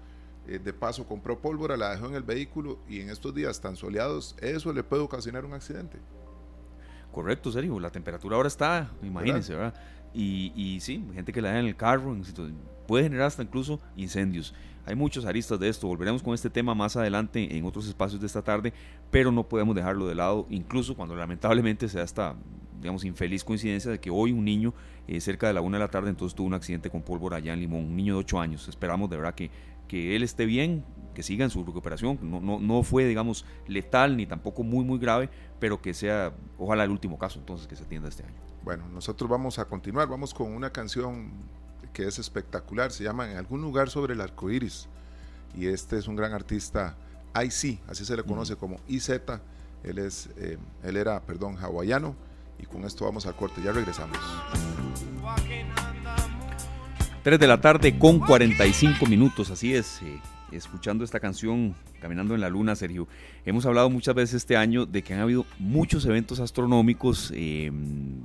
[0.47, 3.75] eh, de paso compró pólvora, la dejó en el vehículo y en estos días tan
[3.75, 5.99] soleados, eso le puede ocasionar un accidente.
[7.11, 9.73] Correcto, serio, la temperatura ahora está, imagínense, ¿verdad?
[10.13, 12.15] Y, y sí, gente que la deja en el carro,
[12.87, 14.53] puede generar hasta incluso incendios.
[14.85, 18.27] Hay muchos aristas de esto, volveremos con este tema más adelante en otros espacios de
[18.27, 18.73] esta tarde,
[19.11, 22.35] pero no podemos dejarlo de lado, incluso cuando lamentablemente se da esta,
[22.81, 24.73] digamos, infeliz coincidencia de que hoy un niño
[25.07, 27.53] eh, cerca de la una de la tarde entonces tuvo un accidente con pólvora allá
[27.53, 28.67] en Limón, un niño de 8 años.
[28.67, 29.51] Esperamos de verdad que
[29.87, 32.17] que él esté bien, que siga en su recuperación.
[32.21, 36.83] No, no, no fue, digamos, letal ni tampoco muy, muy grave, pero que sea, ojalá,
[36.83, 38.35] el último caso entonces que se atienda este año.
[38.63, 41.31] Bueno, nosotros vamos a continuar, vamos con una canción
[41.93, 44.87] que es espectacular, se llama En algún lugar sobre el arco iris.
[45.55, 46.95] Y este es un gran artista,
[47.35, 49.09] IC, así se le conoce como IZ.
[49.83, 52.15] Él, es, eh, él era, perdón, hawaiano.
[52.59, 54.17] Y con esto vamos al corte, ya regresamos.
[57.23, 60.01] 3 de la tarde con 45 minutos, así es.
[60.01, 60.19] Eh,
[60.51, 63.07] escuchando esta canción, Caminando en la Luna, Sergio,
[63.45, 68.23] hemos hablado muchas veces este año de que han habido muchos eventos astronómicos em,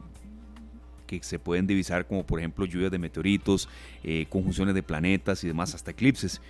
[1.08, 3.68] que se pueden divisar, como por ejemplo lluvias de meteoritos,
[4.04, 6.40] eh, conjunciones de planetas y demás, hasta eclipses.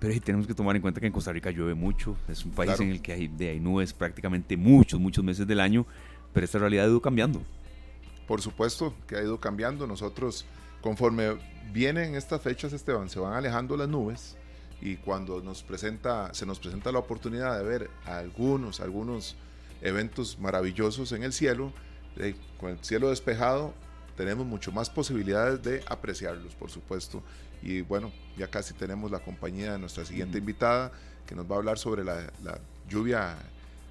[0.00, 2.50] Pero ahí tenemos que tomar en cuenta que en Costa Rica llueve mucho, es un
[2.50, 5.86] país en el que hay, de, hay nubes prácticamente muchos, muchos meses del año,
[6.32, 7.42] pero esta realidad ha ido cambiando.
[8.26, 9.86] Por supuesto que ha ido cambiando.
[9.86, 10.44] Nosotros,
[10.80, 11.36] conforme
[11.72, 14.36] vienen estas fechas, Esteban, se van alejando las nubes
[14.80, 19.36] y cuando nos presenta, se nos presenta la oportunidad de ver algunos, algunos
[19.80, 21.72] eventos maravillosos en el cielo,
[22.18, 23.74] eh, con el cielo despejado,
[24.16, 27.22] tenemos mucho más posibilidades de apreciarlos, por supuesto.
[27.62, 30.92] Y bueno, ya casi tenemos la compañía de nuestra siguiente invitada,
[31.26, 33.36] que nos va a hablar sobre la, la lluvia,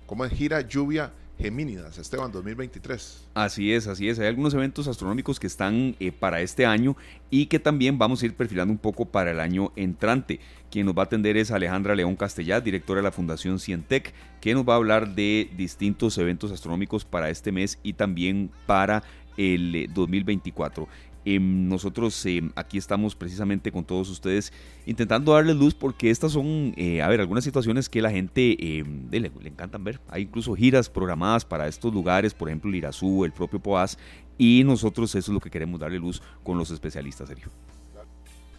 [0.05, 3.25] cómo gira lluvia Gemínidas, Esteban 2023.
[3.33, 4.19] Así es, así es.
[4.19, 6.95] Hay algunos eventos astronómicos que están eh, para este año
[7.29, 10.39] y que también vamos a ir perfilando un poco para el año entrante.
[10.71, 14.53] Quien nos va a atender es Alejandra León Castellat, directora de la Fundación Cientec, que
[14.53, 19.03] nos va a hablar de distintos eventos astronómicos para este mes y también para
[19.37, 20.83] el 2024.
[20.83, 20.87] Eh,
[21.25, 24.53] Em, nosotros em, aquí estamos precisamente con todos ustedes
[24.85, 29.09] intentando darles luz porque estas son, eh, a ver, algunas situaciones que la gente em,
[29.09, 29.99] le, le, encantan ver.
[30.07, 33.97] Hay incluso giras programadas para estos lugares, por ejemplo el Irazú, el propio Poás,
[34.37, 37.49] y nosotros eso es lo que queremos darle luz con los especialistas, Sergio.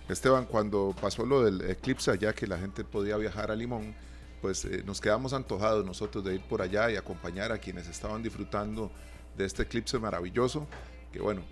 [0.08, 3.94] Esteban, cuando pasó lo del eclipse allá que la gente podía viajar a Limón,
[4.42, 8.24] pues eh, nos quedamos antojados nosotros de ir por allá y acompañar a quienes estaban
[8.24, 8.90] disfrutando
[9.36, 10.66] de este eclipse maravilloso,
[11.12, 11.42] que bueno,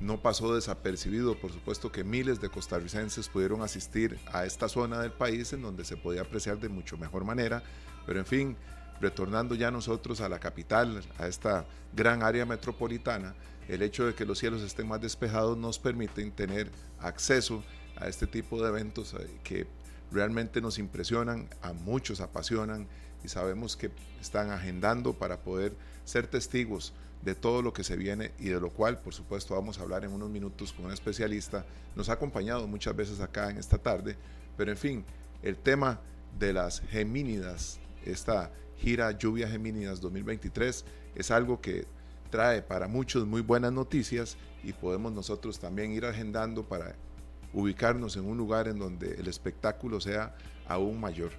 [0.00, 5.12] no pasó desapercibido, por supuesto que miles de costarricenses pudieron asistir a esta zona del
[5.12, 7.62] país en donde se podía apreciar de mucho mejor manera,
[8.06, 8.56] pero en fin,
[9.00, 13.34] retornando ya nosotros a la capital, a esta gran área metropolitana,
[13.68, 17.62] el hecho de que los cielos estén más despejados nos permite tener acceso
[17.96, 19.66] a este tipo de eventos eh, que
[20.10, 22.88] realmente nos impresionan, a muchos apasionan
[23.22, 25.74] y sabemos que están agendando para poder
[26.04, 29.78] ser testigos de todo lo que se viene y de lo cual, por supuesto, vamos
[29.78, 31.66] a hablar en unos minutos con un especialista.
[31.94, 34.16] Nos ha acompañado muchas veces acá en esta tarde,
[34.56, 35.04] pero en fin,
[35.42, 36.00] el tema
[36.38, 41.86] de las Gemínidas, esta gira Lluvia Gemínidas 2023, es algo que
[42.30, 46.94] trae para muchos muy buenas noticias y podemos nosotros también ir agendando para
[47.52, 50.34] ubicarnos en un lugar en donde el espectáculo sea
[50.66, 51.32] aún mayor.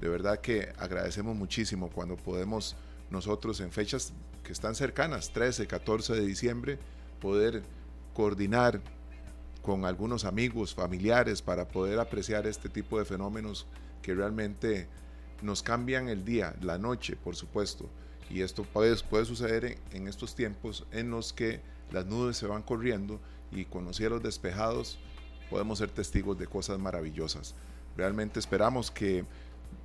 [0.00, 2.76] De verdad que agradecemos muchísimo cuando podemos
[3.10, 4.12] nosotros en fechas
[4.48, 6.78] que están cercanas, 13, 14 de diciembre,
[7.20, 7.62] poder
[8.14, 8.80] coordinar
[9.60, 13.66] con algunos amigos, familiares, para poder apreciar este tipo de fenómenos
[14.00, 14.88] que realmente
[15.42, 17.90] nos cambian el día, la noche, por supuesto.
[18.30, 21.60] Y esto puede, suceder en, en estos tiempos en los que
[21.92, 23.20] las nubes se van corriendo
[23.52, 24.98] y con los cielos despejados
[25.50, 27.54] podemos ser testigos de cosas maravillosas.
[27.98, 29.26] Realmente esperamos que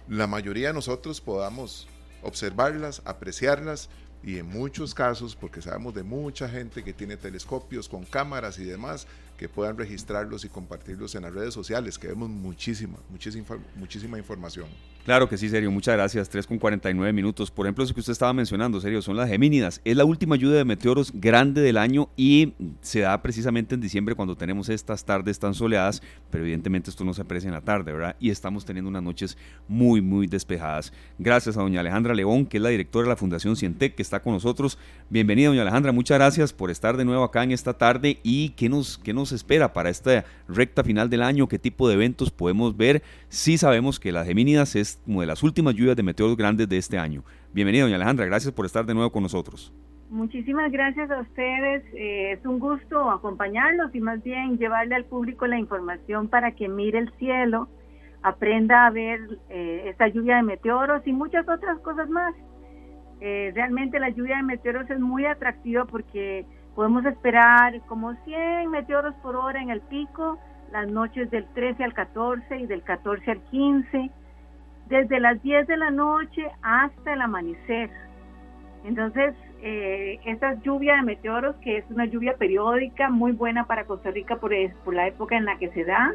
[0.07, 1.85] la mayoría de nosotros podamos
[2.21, 3.89] observarlas, apreciarlas
[4.23, 8.63] y en muchos casos, porque sabemos de mucha gente que tiene telescopios con cámaras y
[8.63, 9.05] demás,
[9.37, 14.67] que puedan registrarlos y compartirlos en las redes sociales, que vemos muchísima, muchísima, muchísima información.
[15.05, 15.69] Claro que sí, serio.
[15.69, 16.29] Muchas gracias.
[16.29, 17.51] 3 con 49 minutos.
[17.51, 19.81] Por ejemplo, eso que usted estaba mencionando, serio, son las Gemínidas.
[19.83, 24.15] Es la última lluvia de meteoros grande del año y se da precisamente en diciembre
[24.15, 27.91] cuando tenemos estas tardes tan soleadas, pero evidentemente esto no se aprecia en la tarde,
[27.91, 28.15] ¿verdad?
[28.17, 29.37] Y estamos teniendo unas noches
[29.67, 30.93] muy, muy despejadas.
[31.19, 34.21] Gracias a doña Alejandra León, que es la directora de la Fundación Cientec, que está
[34.21, 34.77] con nosotros.
[35.09, 35.91] Bienvenida, doña Alejandra.
[35.91, 39.33] Muchas gracias por estar de nuevo acá en esta tarde y qué nos, qué nos
[39.33, 43.03] espera para esta recta final del año, qué tipo de eventos podemos ver.
[43.27, 46.77] Sí sabemos que las Gemínidas es como de las últimas lluvias de meteoros grandes de
[46.77, 47.23] este año.
[47.53, 49.73] Bienvenida, doña Alejandra, gracias por estar de nuevo con nosotros.
[50.09, 55.47] Muchísimas gracias a ustedes, eh, es un gusto acompañarlos y más bien llevarle al público
[55.47, 57.67] la información para que mire el cielo,
[58.21, 62.35] aprenda a ver eh, esta lluvia de meteoros y muchas otras cosas más.
[63.21, 69.15] Eh, realmente la lluvia de meteoros es muy atractiva porque podemos esperar como 100 meteoros
[69.15, 70.37] por hora en el pico,
[70.71, 74.11] las noches del 13 al 14 y del 14 al 15
[74.93, 77.89] desde las 10 de la noche hasta el amanecer.
[78.85, 84.11] Entonces, eh, esta lluvia de meteoros, que es una lluvia periódica muy buena para Costa
[84.11, 84.51] Rica por,
[84.83, 86.13] por la época en la que se da,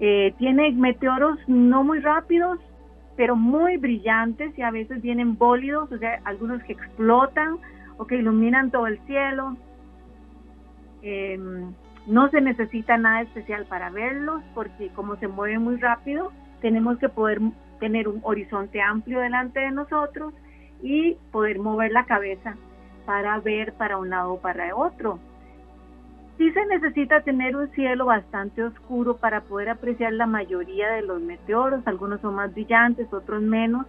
[0.00, 2.58] eh, tiene meteoros no muy rápidos,
[3.16, 7.58] pero muy brillantes y a veces vienen bólidos, o sea, algunos que explotan
[7.98, 9.56] o que iluminan todo el cielo.
[11.02, 11.72] Em,
[12.06, 17.08] no se necesita nada especial para verlos porque como se mueven muy rápido, tenemos que
[17.08, 17.40] poder
[17.82, 20.32] tener un horizonte amplio delante de nosotros
[20.84, 22.54] y poder mover la cabeza
[23.04, 25.18] para ver para un lado o para otro.
[26.38, 31.20] Sí se necesita tener un cielo bastante oscuro para poder apreciar la mayoría de los
[31.20, 33.84] meteoros, algunos son más brillantes, otros menos.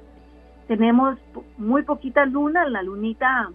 [0.67, 1.19] Tenemos
[1.60, 3.51] muy poquita luna, la lunita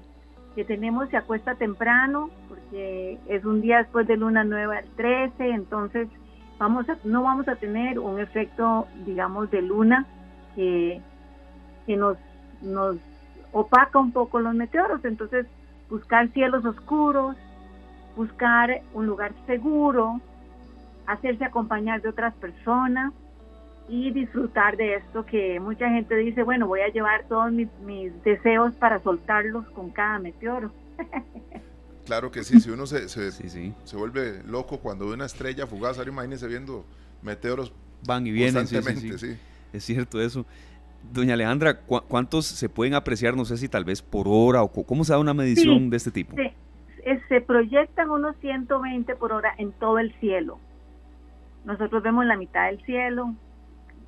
[0.54, 5.50] que tenemos se acuesta temprano, porque es un día después de luna nueva el 13,
[5.50, 6.08] entonces
[6.58, 10.06] vamos a, no vamos a tener un efecto, digamos, de luna
[10.58, 11.00] que,
[11.86, 12.18] que nos,
[12.62, 12.96] nos
[13.52, 15.46] opaca un poco los meteoros, entonces
[15.88, 17.36] buscar cielos oscuros,
[18.16, 20.20] buscar un lugar seguro,
[21.06, 23.12] hacerse acompañar de otras personas
[23.88, 27.68] y disfrutar de esto que mucha gente dice, bueno, voy a llevar todos mis,
[28.24, 30.72] deseos para soltarlos con cada meteoro.
[32.04, 35.98] Claro que sí, si uno se, se, se vuelve loco cuando ve una estrella fugaz,
[35.98, 36.86] ahora imagínese viendo
[37.20, 37.70] meteoros
[38.06, 38.76] van y vienen, sí,
[39.72, 40.46] Es cierto eso.
[41.12, 43.36] Doña Alejandra, ¿cuántos se pueden apreciar?
[43.36, 46.10] No sé si tal vez por hora o cómo se da una medición de este
[46.10, 46.36] tipo.
[46.36, 46.50] Sí
[47.28, 50.58] se proyectan unos 120 por hora en todo el cielo.
[51.64, 53.34] Nosotros vemos la mitad del cielo,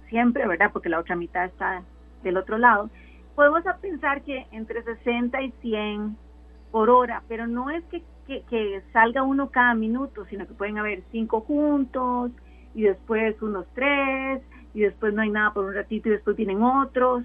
[0.09, 0.71] siempre, ¿verdad?
[0.73, 1.83] Porque la otra mitad está
[2.23, 2.91] del otro lado.
[3.35, 6.17] Podemos pensar que entre 60 y 100
[6.71, 11.03] por hora, pero no es que, que, salga uno cada minuto, sino que pueden haber
[11.11, 12.31] cinco juntos
[12.75, 14.41] y después unos tres
[14.75, 17.25] y después no hay nada por un ratito y después vienen otros.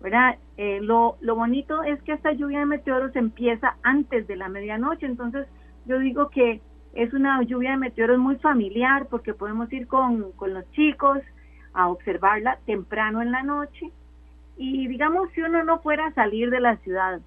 [0.00, 0.36] ¿verdad?
[0.56, 5.06] Eh, lo, lo bonito es que esta lluvia de meteoros empieza antes de la medianoche,
[5.06, 5.46] entonces
[5.86, 6.60] yo digo que
[6.94, 11.18] es una lluvia de meteoros muy familiar porque podemos ir con, con los chicos
[11.72, 13.90] a observarla temprano en la noche
[14.56, 17.20] y digamos si uno no fuera a salir de la ciudad,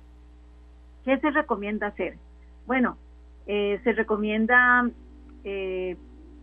[1.05, 2.17] ¿qué se recomienda hacer?
[2.67, 2.97] Bueno,
[3.47, 4.89] eh, se recomienda
[5.43, 5.97] eh,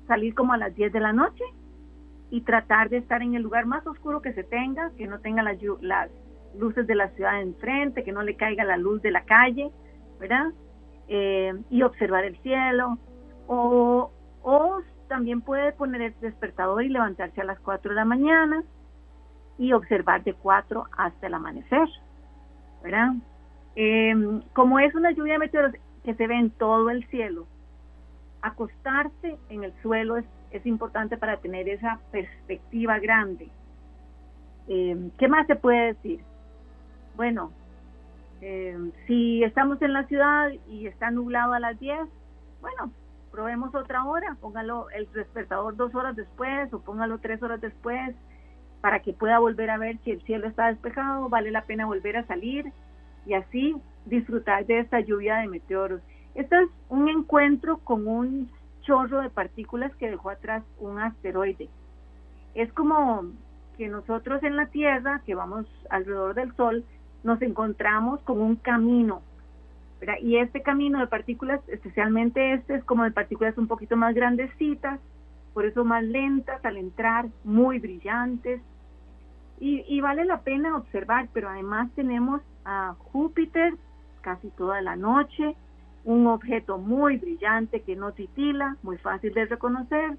[0.07, 1.45] salir como a las 10 de la noche
[2.31, 5.43] y tratar de estar en el lugar más oscuro que se tenga, que no tenga
[5.43, 6.11] las, las
[6.59, 9.71] luces de la ciudad enfrente, que no le caiga la luz de la calle,
[10.21, 10.47] ¿verdad?
[11.09, 12.99] Eh, y observar el cielo.
[13.47, 14.11] O,
[15.09, 18.63] también puede poner el despertador y levantarse a las 4 de la mañana
[19.57, 21.89] y observar de 4 hasta el amanecer,
[22.83, 23.15] ¿verdad?
[23.75, 24.15] Eh,
[24.53, 25.73] como es una lluvia de meteoros
[26.05, 27.47] que se ve en todo el cielo,
[28.43, 33.49] acostarse en el suelo es es importante para tener esa perspectiva grande.
[34.69, 36.21] Eh, ¿Qué más se puede decir?
[37.17, 37.53] Bueno,
[38.41, 41.99] eh, si estamos en la ciudad y está nublado a las 10,
[42.61, 42.93] bueno,
[43.31, 48.15] probemos otra hora, póngalo el despertador dos horas después o póngalo tres horas después
[48.81, 52.17] para que pueda volver a ver si el cielo está despejado, vale la pena volver
[52.17, 52.73] a salir
[53.27, 53.75] y así
[54.07, 56.01] disfrutar de esta lluvia de meteoros.
[56.35, 58.51] Este es un encuentro con un
[58.89, 61.69] chorro de partículas que dejó atrás un asteroide.
[62.55, 63.25] Es como
[63.77, 66.85] que nosotros en la Tierra, que vamos alrededor del Sol,
[67.23, 69.21] nos encontramos con un camino.
[70.23, 75.01] Y este camino de partículas, especialmente este, es como de partículas un poquito más grandecitas,
[75.53, 78.63] por eso más lentas al entrar, muy brillantes.
[79.61, 83.75] Y, y vale la pena observar, pero además tenemos a Júpiter
[84.23, 85.57] casi toda la noche,
[86.05, 90.17] un objeto muy brillante que no titila, muy fácil de reconocer.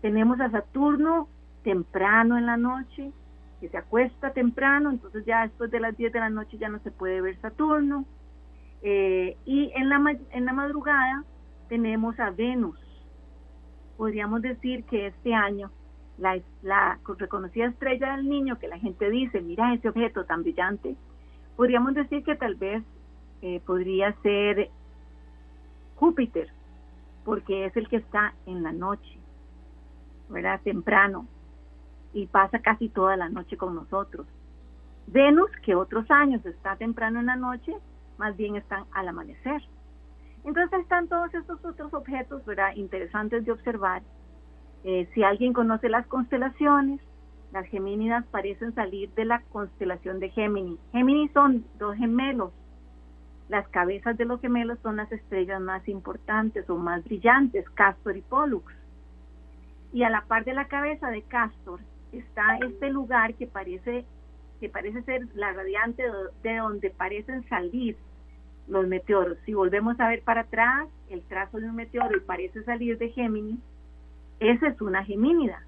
[0.00, 1.28] Tenemos a Saturno
[1.62, 3.10] temprano en la noche,
[3.60, 6.78] que se acuesta temprano, entonces ya después de las 10 de la noche ya no
[6.80, 8.04] se puede ver Saturno.
[8.82, 11.24] Eh, y en la, en la madrugada
[11.68, 12.78] tenemos a Venus.
[13.96, 15.70] Podríamos decir que este año
[16.18, 20.96] la, la reconocida estrella del niño, que la gente dice, mira ese objeto tan brillante,
[21.56, 22.82] podríamos decir que tal vez
[23.42, 24.70] eh, podría ser
[25.96, 26.48] Júpiter,
[27.24, 29.18] porque es el que está en la noche,
[30.28, 30.60] ¿verdad?
[30.62, 31.26] Temprano,
[32.12, 34.26] y pasa casi toda la noche con nosotros.
[35.06, 37.76] Venus, que otros años está temprano en la noche,
[38.18, 39.62] más bien están al amanecer.
[40.44, 42.74] Entonces están todos estos otros objetos, ¿verdad?
[42.76, 44.02] Interesantes de observar.
[44.84, 47.00] Eh, si alguien conoce las constelaciones,
[47.52, 50.78] las gemínidas parecen salir de la constelación de Géminis.
[50.92, 52.52] Géminis son dos gemelos,
[53.48, 58.22] las cabezas de los gemelos son las estrellas más importantes o más brillantes, Castor y
[58.22, 58.72] Pollux.
[59.92, 61.80] Y a la par de la cabeza de Castor
[62.12, 64.04] está este lugar que parece
[64.60, 66.02] que parece ser la radiante
[66.42, 67.96] de donde parecen salir
[68.68, 69.36] los meteoros.
[69.44, 73.10] Si volvemos a ver para atrás el trazo de un meteoro y parece salir de
[73.10, 73.60] Géminis,
[74.40, 75.62] esa es una gemínida.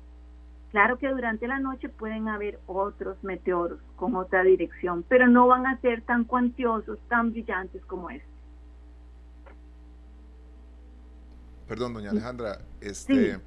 [0.71, 5.67] Claro que durante la noche pueden haber otros meteoros con otra dirección, pero no van
[5.67, 8.29] a ser tan cuantiosos, tan brillantes como este.
[11.67, 13.41] Perdón, doña Alejandra, este,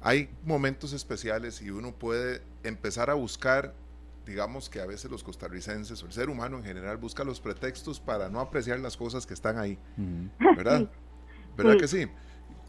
[0.00, 3.74] hay momentos especiales y uno puede empezar a buscar,
[4.26, 7.98] digamos que a veces los costarricenses o el ser humano en general busca los pretextos
[8.00, 9.78] para no apreciar las cosas que están ahí,
[10.56, 10.90] ¿verdad?
[11.56, 12.06] ¿Verdad que sí?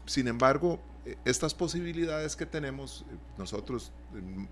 [0.06, 3.04] Sin embargo, e, estas posibilidades que tenemos
[3.38, 3.92] nosotros,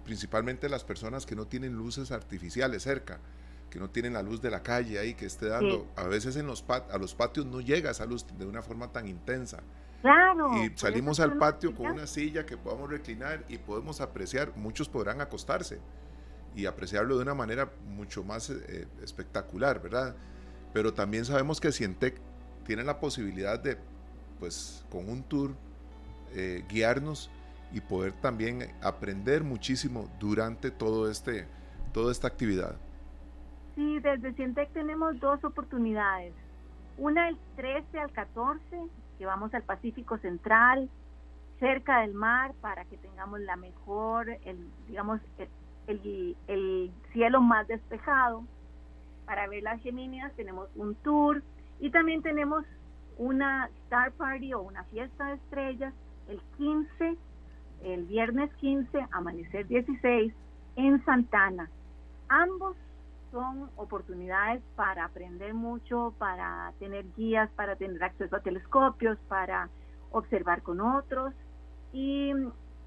[0.05, 3.21] principalmente las personas que no tienen luces artificiales cerca,
[3.71, 6.47] que no tienen la luz de la calle ahí que esté dando, a veces en
[6.47, 9.63] los a los patios no llega esa luz de una forma tan intensa.
[10.03, 10.51] Claro.
[10.63, 15.21] Y salimos al patio con una silla que podamos reclinar y podemos apreciar, muchos podrán
[15.21, 15.79] acostarse
[16.55, 20.17] y apreciarlo de una manera mucho más eh, espectacular, ¿verdad?
[20.75, 22.21] Pero también sabemos que Cientec
[22.65, 23.79] tiene la posibilidad de,
[24.43, 25.53] pues, con un tour,
[26.35, 27.31] eh, guiarnos
[27.71, 31.47] y poder también aprender muchísimo durante todo este,
[31.93, 32.75] toda esta actividad.
[33.77, 36.35] Sí, desde Cientec tenemos dos oportunidades.
[36.99, 38.65] Una el 13 al 14,
[39.17, 40.91] que vamos al Pacífico Central,
[41.61, 45.21] cerca del mar, para que tengamos la mejor, el, digamos,
[45.87, 48.43] el, el, cielo más despejado.
[49.25, 51.45] Para ver las Geminias tenemos un tour
[51.79, 52.65] y también tenemos
[53.23, 55.95] una Star Party o una fiesta de estrellas
[56.29, 57.17] el 15,
[57.85, 60.33] el viernes 15, amanecer 16,
[60.77, 61.71] en Santana.
[62.29, 62.77] Ambos
[63.31, 69.69] son oportunidades para aprender mucho, para tener guías, para tener acceso a telescopios, para
[70.11, 71.33] observar con otros
[71.93, 72.33] y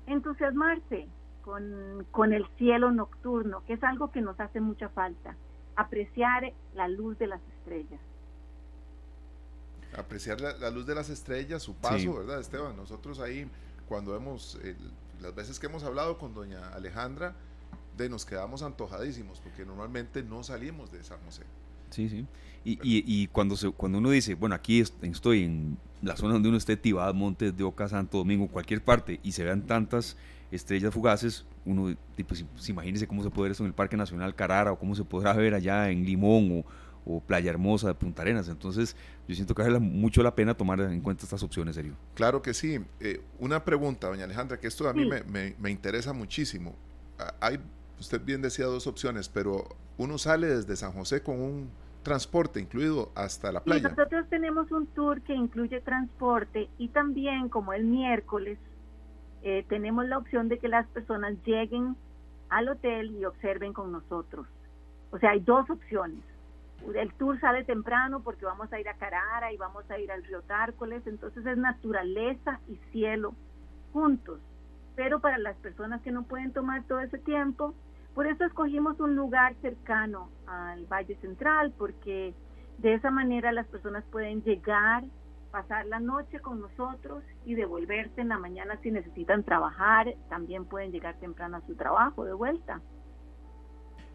[0.06, 1.08] entusiasmarse
[1.44, 5.36] con, el cielo nocturno, que es algo que nos hace mucha falta,
[5.76, 8.02] apreciar la luz de las estrellas.
[9.98, 12.76] Apreciar la, luz de las estrellas, su paso, ¿verdad, Esteban?
[12.76, 13.48] Nosotros ahí,
[13.88, 14.60] cuando hemos,
[15.22, 17.36] las veces que hemos hablado con doña Alejandra,
[17.98, 21.44] de nos quedamos antojadísimos, porque normalmente no salimos de San José.
[21.90, 22.26] Sí, sí.
[22.66, 26.50] Y, y, y, cuando, se, cuando uno dice, bueno, aquí estoy en la zona donde
[26.50, 30.18] uno esté, Tibad, Montes de Oca, Santo Domingo, cualquier parte, y se vean tantas
[30.52, 31.96] estrellas fugaces, uno
[32.28, 34.96] pues, se imagínese cómo se puede ver eso en el Parque Nacional Carara o cómo
[34.96, 36.66] se podrá ver allá en Limón o,
[37.28, 38.48] Playa Hermosa de Punta Arenas.
[38.50, 38.96] Entonces,
[39.28, 41.94] yo siento que vale mucho la pena tomar en cuenta estas opciones, serio.
[42.16, 42.80] Claro que sí.
[43.00, 46.76] Eh, una pregunta, doña Alejandra, que esto a mí me, me, interesa muchísimo.
[47.40, 47.60] Hay,
[48.00, 51.70] usted bien decía dos opciones, pero uno sale desde San José con un
[52.04, 53.90] transporte incluido hasta la playa.
[53.90, 58.60] nosotros tenemos un tour que incluye transporte y también como el miércoles
[59.42, 61.96] eh, tenemos la opción de que las personas lleguen
[62.50, 64.48] al hotel y observen con nosotros.
[65.12, 66.24] O sea, hay dos opciones.
[66.94, 70.24] El tour sale temprano porque vamos a ir a Carara y vamos a ir al
[70.24, 73.34] río Tárcoles, entonces es naturaleza y cielo
[73.92, 74.40] juntos.
[74.96, 77.74] Pero para las personas que no pueden tomar todo ese tiempo,
[78.14, 82.34] por eso escogimos un lugar cercano al Valle Central, porque
[82.78, 85.04] de esa manera las personas pueden llegar
[85.56, 90.92] pasar la noche con nosotros y devolverse en la mañana si necesitan trabajar, también pueden
[90.92, 92.82] llegar temprano a su trabajo de vuelta.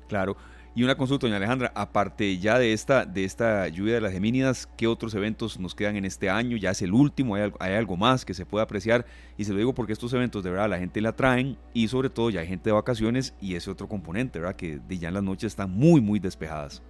[0.07, 0.37] Claro.
[0.73, 4.69] Y una consulta, doña Alejandra, aparte ya de esta, de esta lluvia de las Gemínidas,
[4.77, 6.57] ¿qué otros eventos nos quedan en este año?
[6.57, 9.05] Ya es el último, hay, algo más que se puede apreciar.
[9.37, 12.09] Y se lo digo porque estos eventos de verdad la gente la traen y sobre
[12.09, 14.55] todo ya hay gente de vacaciones y ese otro componente, ¿verdad?
[14.55, 16.85] Que de ya en las noches están muy, muy despejadas.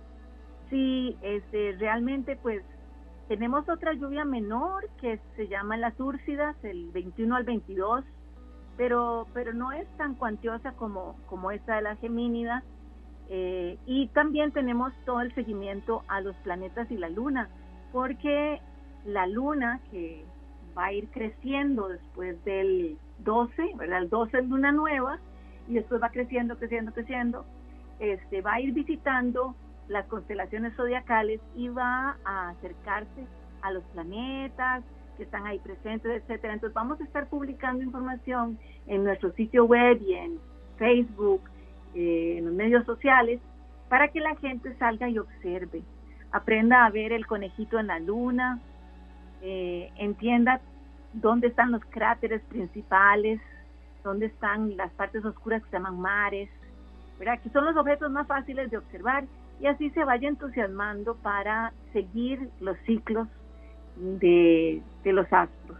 [0.69, 2.63] Sí, este, realmente pues
[3.29, 8.05] tenemos otra lluvia menor que se llama las Úrsidas, el 21 al 22,
[8.77, 12.63] pero, pero no es tan cuantiosa como, como esta de las Gemínidas.
[13.33, 17.49] Eh, y también tenemos todo el seguimiento a los planetas y la luna,
[17.93, 18.61] porque
[19.05, 20.25] la luna que
[20.77, 24.03] va a ir creciendo después del 12, ¿verdad?
[24.03, 25.21] El 12 es luna nueva
[25.69, 27.45] y después va creciendo, creciendo, creciendo.
[28.01, 29.55] Este, va a ir visitando
[29.87, 33.27] las constelaciones zodiacales y va a acercarse
[33.63, 34.83] a los planetas
[35.17, 36.55] que están ahí presentes, etcétera.
[36.55, 40.41] Entonces vamos a estar publicando información en nuestro sitio web y en
[40.79, 41.43] Facebook,
[41.95, 43.41] eh, en los medios sociales,
[43.89, 45.83] para que la gente salga y observe,
[46.33, 48.61] aprenda a ver el conejito en la luna,
[49.43, 50.61] eh, entienda
[51.13, 53.41] dónde están los cráteres principales,
[54.05, 56.49] dónde están las partes oscuras que se llaman mares,
[57.19, 57.41] ¿verdad?
[57.41, 59.25] que son los objetos más fáciles de observar
[59.61, 63.29] y así se vaya entusiasmando para seguir los ciclos
[63.97, 65.79] de, los astros.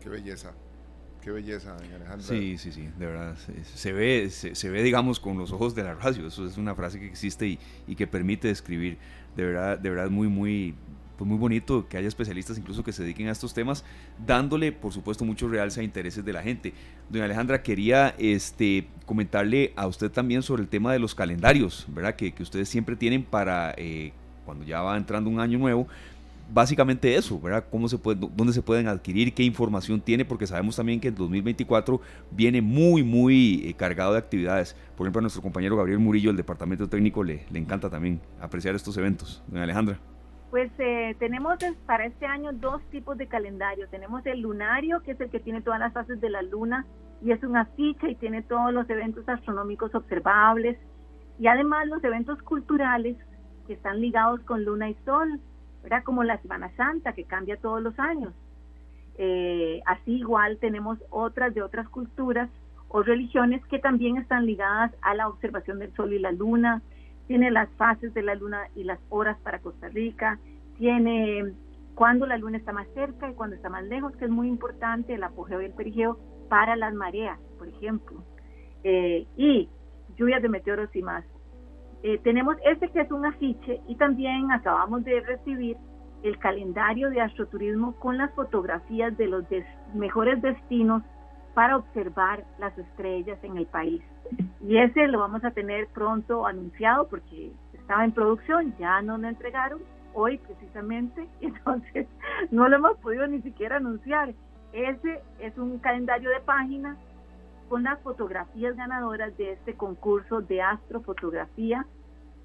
[0.00, 0.52] Qué belleza.
[1.26, 2.20] Qué belleza, Alejandra.
[2.20, 3.34] Sí, sí, sí, de verdad.
[3.74, 6.28] Se, ve, se, ve, digamos, con los ojos de la radio.
[6.28, 7.58] Eso es una frase que existe y,
[7.88, 8.96] y que permite describir.
[9.34, 10.76] De verdad, de verdad, muy, muy,
[11.18, 13.84] pues muy bonito que haya especialistas incluso que se dediquen a estos temas,
[14.24, 16.74] dándole, por supuesto, mucho realce a intereses de la gente.
[17.10, 22.14] Doña Alejandra, quería este, comentarle a usted también sobre el tema de los calendarios, ¿verdad?
[22.14, 24.12] Que, que ustedes siempre tienen para eh,
[24.44, 25.88] cuando ya va entrando un año nuevo.
[26.48, 27.64] Básicamente eso, ¿verdad?
[27.70, 29.34] ¿Cómo se puede, ¿Dónde se pueden adquirir?
[29.34, 30.24] ¿Qué información tiene?
[30.24, 34.76] Porque sabemos también que el 2024 viene muy, muy eh, cargado de actividades.
[34.96, 38.74] Por ejemplo, a nuestro compañero Gabriel Murillo, el departamento técnico, le, le encanta también apreciar
[38.74, 39.42] estos eventos.
[39.48, 39.98] Doña Alejandra.
[40.50, 43.88] Pues eh, tenemos para este año dos tipos de calendario.
[43.88, 46.86] Tenemos el lunario, que es el que tiene todas las fases de la luna
[47.22, 50.78] y es una ficha y tiene todos los eventos astronómicos observables
[51.38, 53.16] y además los eventos culturales
[53.66, 55.40] que están ligados con luna y sol,
[55.86, 56.02] ¿verdad?
[56.02, 58.34] Como la Semana Santa, que cambia todos los años.
[59.18, 62.50] Eh, así igual tenemos otras de otras culturas
[62.88, 66.82] o religiones que también están ligadas a la observación del sol y la luna,
[67.28, 70.40] tiene las fases de la luna y las horas para Costa Rica,
[70.76, 71.54] tiene
[71.94, 75.14] cuando la luna está más cerca y cuando está más lejos, que es muy importante,
[75.14, 76.18] el apogeo y el perigeo
[76.48, 78.24] para las mareas, por ejemplo,
[78.82, 79.68] eh, y
[80.16, 81.24] lluvias de meteoros y más.
[82.08, 85.76] Eh, tenemos este que es un afiche y también acabamos de recibir
[86.22, 89.44] el calendario de astroturismo con las fotografías de los
[89.92, 91.02] mejores destinos
[91.54, 94.00] para observar las estrellas en el país.
[94.60, 99.26] Y ese lo vamos a tener pronto anunciado porque estaba en producción, ya no lo
[99.26, 99.80] entregaron
[100.14, 102.06] hoy precisamente, entonces
[102.52, 104.32] no lo hemos podido ni siquiera anunciar.
[104.72, 106.96] Ese es un calendario de páginas
[107.68, 111.84] con las fotografías ganadoras de este concurso de astrofotografía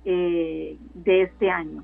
[0.06, 1.84] eh, de este año.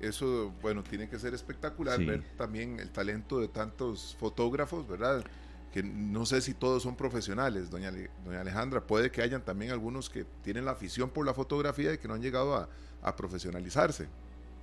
[0.00, 5.24] Eso, bueno, tiene que ser espectacular ver también el talento de tantos fotógrafos, ¿verdad?
[5.72, 7.90] Que no sé si todos son profesionales, doña,
[8.24, 8.82] doña Alejandra.
[8.82, 12.14] Puede que hayan también algunos que tienen la afición por la fotografía y que no
[12.14, 12.68] han llegado a,
[13.02, 14.08] a profesionalizarse.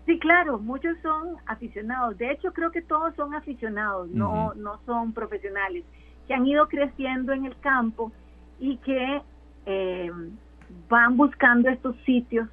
[0.06, 2.18] Sí, claro, muchos son aficionados.
[2.18, 5.86] De hecho, creo que todos son aficionados, no, no son profesionales,
[6.28, 8.12] que han ido creciendo en el campo
[8.60, 9.22] y que
[9.66, 10.12] eh,
[10.90, 12.48] van buscando estos sitios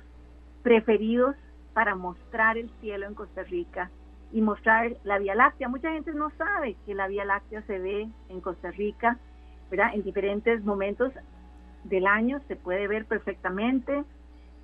[0.62, 1.36] preferidos
[1.72, 3.90] para mostrar el cielo en Costa Rica
[4.32, 5.68] y mostrar la Vía Láctea.
[5.68, 9.18] Mucha gente no sabe que la Vía Láctea se ve en Costa Rica,
[9.70, 9.94] ¿verdad?
[9.94, 11.12] En diferentes momentos
[11.84, 14.04] del año se puede ver perfectamente.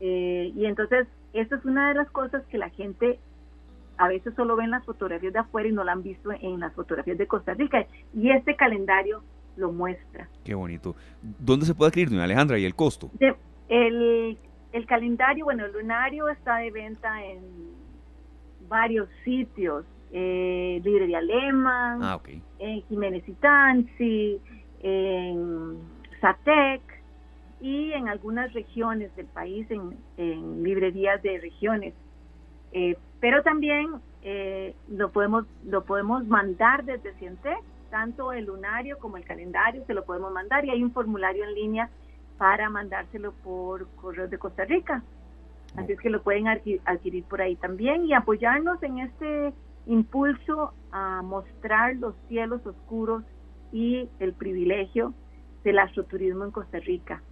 [0.00, 3.18] Eh, y entonces, esta es una de las cosas que la gente
[3.98, 6.72] a veces solo ven las fotografías de afuera y no la han visto en las
[6.74, 7.86] fotografías de Costa Rica.
[8.14, 9.22] Y este calendario
[9.57, 10.28] lo muestra.
[10.44, 10.94] Qué bonito.
[11.22, 13.11] ¿Dónde se puede adquirir, doña Alejandra, y el costo?
[13.69, 14.39] El,
[14.73, 17.41] el calendario, bueno, el lunario está de venta en
[18.69, 19.85] varios sitios.
[20.12, 22.21] Eh, Librería Alemán, ah,
[22.59, 24.41] en Jiménez y Tansi,
[24.83, 25.79] en
[26.21, 26.81] Satec,
[27.61, 31.95] y en algunas regiones del país, en, librerías de regiones.
[32.73, 37.59] Eh, pero también eh, lo, podemos, lo podemos mandar desde Cientec,
[37.91, 41.55] tanto el lunario como el calendario se lo podemos mandar y hay un formulario en
[41.55, 41.91] línea
[42.39, 45.03] para mandárselo por correos de Costa Rica.
[45.76, 49.53] Así es que lo pueden adquirir por ahí también y apoyarnos en este
[49.87, 53.24] impulso a mostrar los cielos oscuros
[53.72, 55.12] y el privilegio
[55.64, 57.22] del astroturismo en Costa Rica.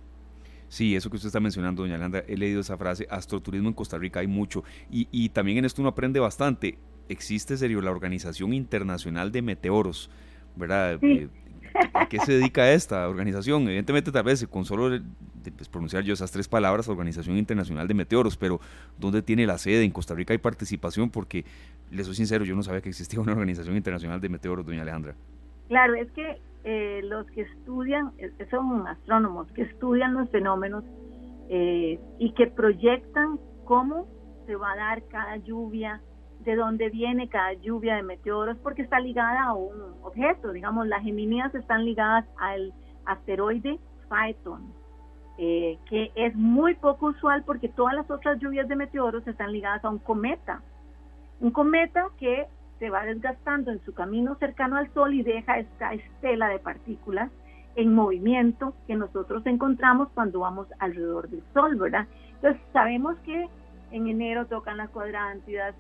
[0.68, 3.96] Sí, eso que usted está mencionando, doña Alejandra, he leído esa frase, astroturismo en Costa
[3.96, 4.64] Rica hay mucho.
[4.90, 6.78] Y, y también en esto uno aprende bastante.
[7.09, 10.11] Existe, serio, la Organización Internacional de Meteoros,
[10.57, 10.98] ¿verdad?
[11.02, 11.28] Eh,
[11.92, 13.62] ¿A qué se dedica esta organización?
[13.64, 14.98] Evidentemente, tal vez con solo
[15.56, 18.60] pues, pronunciar yo esas tres palabras, Organización Internacional de Meteoros, pero
[18.98, 19.84] ¿dónde tiene la sede?
[19.84, 21.44] En Costa Rica hay participación porque,
[21.90, 25.14] les soy sincero, yo no sabía que existía una Organización Internacional de Meteoros, doña Alejandra.
[25.68, 30.84] Claro, es que eh, los que estudian, eh, son astrónomos, que estudian los fenómenos
[31.48, 34.06] eh, y que proyectan cómo
[34.46, 36.00] se va a dar cada lluvia,
[36.45, 40.53] de dónde viene cada lluvia de meteoros, porque está ligada a un objeto.
[40.53, 42.72] Digamos, las geminidas están ligadas al
[43.07, 43.78] asteroide
[44.09, 44.72] Phaeton,
[45.36, 49.90] que es muy poco usual porque todas las otras lluvias de meteoros están ligadas a
[49.90, 50.62] un cometa.
[51.40, 52.47] Un cometa que
[52.78, 57.30] se va desgastando en su camino cercano al Sol y deja esta estela de partículas
[57.76, 62.07] en movimiento que nosotros encontramos cuando vamos alrededor del Sol, ¿verdad?
[62.34, 63.49] Entonces sabemos que
[63.90, 65.74] en enero tocan las cuadrántidas,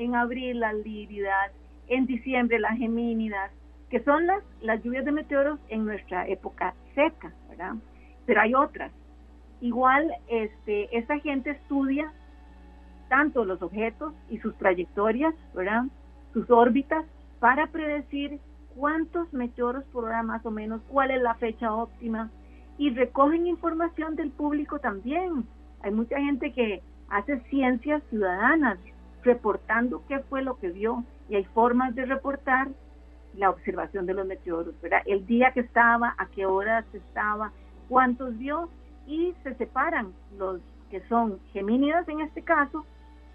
[0.00, 1.52] en abril las líridas,
[1.88, 3.50] en diciembre las gemínidas,
[3.90, 7.74] que son las, las lluvias de meteoros en nuestra época seca, ¿verdad?
[8.26, 8.92] Pero hay otras.
[9.60, 12.12] Igual, este, esta gente estudia
[13.08, 15.84] tanto los objetos y sus trayectorias, ¿verdad?
[16.32, 17.04] sus órbitas
[17.40, 18.38] para predecir
[18.76, 22.30] cuántos meteoros por hora más o menos, cuál es la fecha óptima
[22.78, 25.46] y recogen información del público también.
[25.82, 28.78] Hay mucha gente que hace ciencias ciudadanas
[29.22, 32.68] reportando qué fue lo que vio y hay formas de reportar
[33.36, 35.02] la observación de los meteoros, ¿verdad?
[35.06, 37.52] El día que estaba, a qué horas estaba,
[37.88, 38.68] cuántos vio
[39.06, 40.60] y se separan los
[40.90, 42.84] que son gemínidas en este caso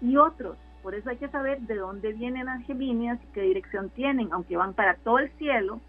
[0.00, 0.56] y otros
[0.86, 4.56] por eso hay que saber de dónde vienen las Geminias y qué dirección tienen, aunque
[4.56, 5.80] van para todo el cielo,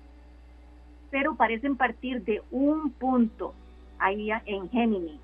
[1.12, 3.54] pero parecen partir de un punto
[4.00, 5.22] ahí en Géminis.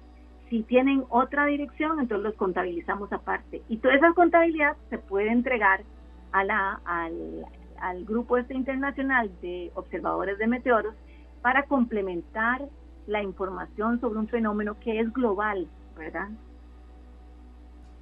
[0.53, 3.63] Si tienen otra dirección, entonces los contabilizamos aparte.
[3.69, 5.83] Y toda esa contabilidad se puede entregar
[6.31, 10.93] al grupo este internacional de observadores de meteoros
[11.41, 12.69] para complementar
[13.07, 16.29] la información sobre un fenómeno que es global, ¿verdad?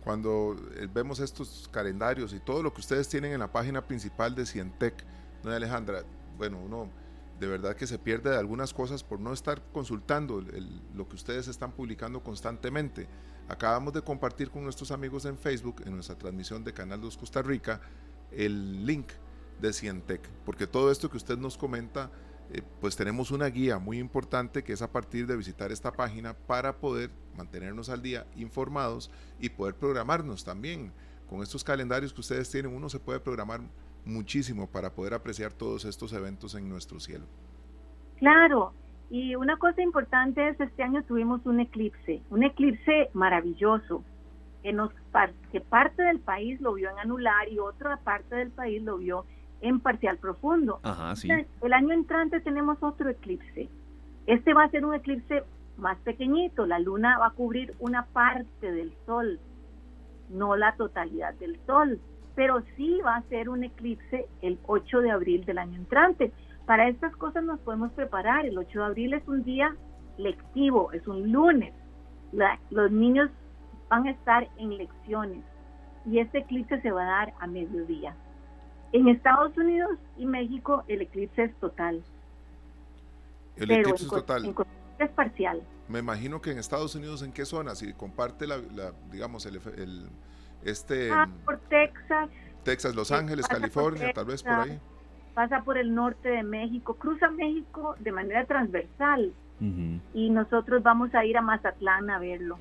[0.04, 4.36] Cuando eh, vemos estos calendarios y todo lo que ustedes tienen en la página principal
[4.36, 5.06] de Cientec,
[5.46, 6.00] ¿no, Alejandra?
[6.38, 6.90] Bueno, uno
[7.42, 10.46] de verdad que se pierde de algunas cosas por no estar consultando
[10.94, 13.08] lo que ustedes están publicando constantemente.
[13.50, 17.42] Acabamos de compartir con nuestros amigos en Facebook, en nuestra transmisión de Canal 2 Costa
[17.42, 17.82] Rica,
[18.32, 19.08] el link
[19.60, 22.12] de Cientec, porque todo esto que usted nos comenta,
[22.52, 26.36] eh, pues tenemos una guía muy importante que es a partir de visitar esta página
[26.36, 30.94] para poder mantenernos al día informados y poder programarnos también.
[31.28, 33.62] Con estos calendarios que ustedes tienen, uno se puede programar
[34.06, 37.26] muchísimo para poder apreciar todos estos eventos en nuestro cielo.
[38.18, 38.74] Claro,
[39.10, 44.04] y una cosa importante es este año tuvimos un eclipse, un eclipse maravilloso,
[44.64, 44.92] que, nos,
[45.52, 49.26] que parte del país lo vio en anular y otra parte del país lo vio
[49.62, 50.80] en parcial profundo.
[50.84, 51.30] Ajá, sí.
[51.62, 53.70] El año entrante tenemos otro eclipse.
[54.28, 55.44] Este va a ser un eclipse
[55.78, 59.40] más pequeñito, la luna va a cubrir una parte del sol,
[60.30, 62.00] no la totalidad del sol
[62.36, 66.32] pero sí va a ser un eclipse el 8 de abril del año entrante.
[66.66, 68.46] Para estas cosas nos podemos preparar.
[68.46, 69.76] El 8 de abril es un día
[70.18, 71.74] lectivo, es un lunes.
[72.70, 73.30] los niños
[73.90, 75.44] van a estar en lecciones
[76.06, 78.16] y este eclipse se va a dar a mediodía.
[78.94, 82.04] En Estados Unidos y México el eclipse es total.
[83.58, 84.56] El eclipse es total.
[85.00, 85.62] es parcial.
[85.88, 87.76] Me imagino que en Estados Unidos, ¿en qué zona?
[87.76, 88.62] Si comparte la,
[89.12, 90.10] digamos, el, el
[90.64, 92.30] este, ah, por Texas.
[92.64, 94.80] Texas, Los Ángeles, California, tal vez por ahí.
[95.34, 99.34] Pasa por el norte de México, cruza México de manera transversal.
[100.16, 102.58] Y nosotros vamos a ir a Mazatlán a verlo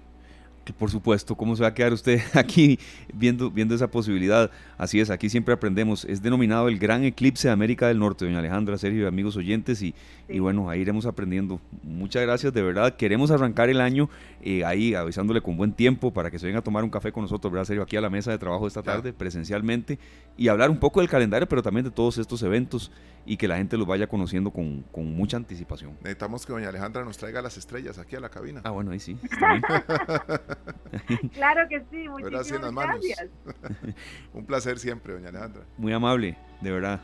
[0.78, 2.78] por supuesto, ¿cómo se va a quedar usted aquí
[3.12, 4.50] viendo, viendo esa posibilidad?
[4.78, 6.04] Así es, aquí siempre aprendemos.
[6.04, 9.82] Es denominado el Gran Eclipse de América del Norte, doña Alejandra, Sergio y amigos oyentes,
[9.82, 9.94] y,
[10.28, 11.60] y bueno, ahí iremos aprendiendo.
[11.82, 12.96] Muchas gracias, de verdad.
[12.96, 14.08] Queremos arrancar el año
[14.42, 17.22] eh, ahí avisándole con buen tiempo para que se venga a tomar un café con
[17.22, 17.82] nosotros, ¿verdad, Sergio?
[17.82, 19.98] Aquí a la mesa de trabajo esta tarde, presencialmente,
[20.36, 22.90] y hablar un poco del calendario, pero también de todos estos eventos
[23.26, 25.92] y que la gente los vaya conociendo con, con mucha anticipación.
[26.00, 28.60] Necesitamos que doña Alejandra nos traiga las estrellas aquí a la cabina.
[28.64, 29.16] Ah, bueno, ahí sí.
[31.34, 33.26] claro que sí, muchísimas gracias.
[34.34, 35.62] Un placer siempre, doña Alejandra.
[35.76, 37.00] Muy amable, de verdad.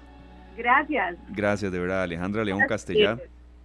[0.57, 1.17] Gracias.
[1.31, 3.21] Gracias, de verdad, Alejandra León Castellar.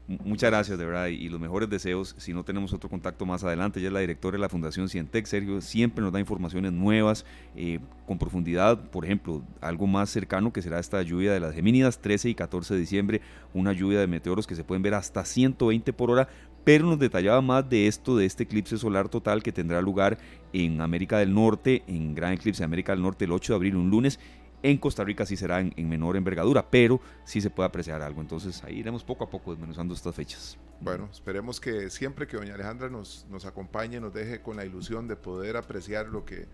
[0.08, 2.16] Muchas gracias, de verdad, y los mejores deseos.
[2.18, 5.26] Si no tenemos otro contacto más adelante, ella es la directora de la Fundación Cientec.
[5.26, 7.26] Sergio siempre nos da informaciones nuevas,
[7.56, 8.90] eh, con profundidad.
[8.90, 12.74] Por ejemplo, algo más cercano que será esta lluvia de las Gemínidas, 13 y 14
[12.74, 13.22] de diciembre,
[13.54, 16.28] una lluvia de meteoros que se pueden ver hasta 120 por hora,
[16.64, 20.18] pero nos detallaba más de esto, de este eclipse solar total que tendrá lugar
[20.54, 23.76] en América del Norte, en Gran Eclipse de América del Norte el 8 de abril,
[23.76, 24.20] un lunes,
[24.64, 28.22] en Costa Rica sí será en, menor envergadura, pero sí se puede apreciar algo.
[28.22, 30.58] Entonces ahí iremos poco a poco desmenuzando estas fechas.
[30.80, 35.08] Bueno, esperemos que siempre que doña Alejandra nos, nos acompañe, nos deje con la ilusión
[35.08, 36.48] de poder apreciar lo que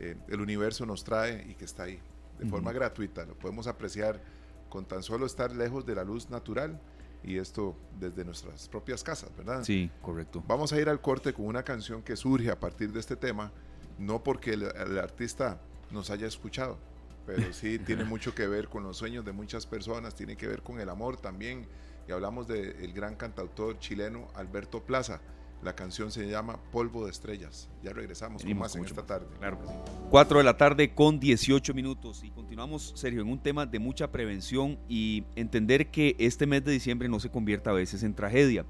[0.00, 2.00] eh, el universo nos trae y que está ahí
[2.38, 3.24] de forma gratuita.
[3.24, 4.20] Lo podemos apreciar
[4.68, 6.80] con tan solo estar lejos de la luz natural
[7.24, 9.62] y esto desde nuestras propias casas, ¿verdad?
[9.64, 10.42] Sí, correcto.
[10.46, 13.50] Vamos a ir al corte con una canción que surge a partir de este tema,
[13.98, 15.60] no porque el artista
[15.90, 16.78] nos haya escuchado,
[17.26, 20.62] pero sí tiene mucho que ver con los sueños de muchas personas, tiene que ver
[20.62, 21.66] con el amor también.
[22.06, 25.20] Y hablamos del gran cantautor chileno Alberto Plaza.
[25.64, 27.70] La canción se llama Polvo de Estrellas.
[27.82, 29.26] Ya regresamos con más en esta tarde.
[29.38, 29.72] Claro que sí.
[30.10, 32.22] 4 de la tarde con 18 minutos.
[32.22, 36.72] Y continuamos, Sergio, en un tema de mucha prevención y entender que este mes de
[36.72, 38.66] diciembre no se convierta a veces en tragedia.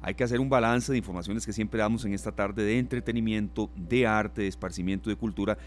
[0.00, 3.68] Hay que hacer un balance de informaciones que siempre damos en esta tarde de entretenimiento,
[3.76, 5.58] de arte, de esparcimiento, de cultura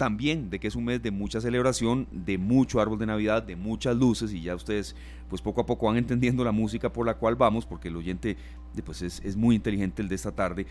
[0.00, 3.54] también de que es un mes de mucha celebración, de mucho árbol de Navidad, de
[3.54, 4.96] muchas luces y ya ustedes
[5.28, 8.38] pues poco a poco van entendiendo la música por la cual vamos porque el oyente
[8.82, 10.66] pues es, es muy inteligente el de esta tarde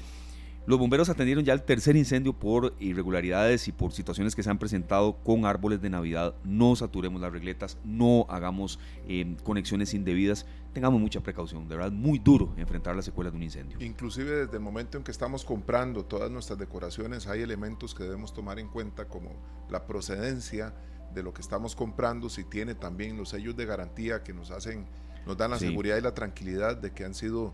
[0.66, 4.60] los bomberos atendieron ya el tercer incendio por irregularidades y por situaciones que se han
[4.60, 6.36] presentado con árboles de Navidad.
[6.44, 8.78] No saturemos las regletas, no hagamos
[9.08, 11.68] eh, conexiones indebidas, tengamos mucha precaución.
[11.68, 13.78] De verdad, muy duro enfrentar las secuelas de un incendio.
[13.82, 18.34] Inclusive desde el momento en que estamos comprando todas nuestras decoraciones, hay elementos que debemos
[18.34, 19.32] tomar en cuenta como
[19.70, 20.74] la procedencia
[21.14, 24.86] de lo que estamos comprando, si tiene también los sellos de garantía que nos hacen,
[25.26, 27.54] nos dan la seguridad y la tranquilidad de que han sido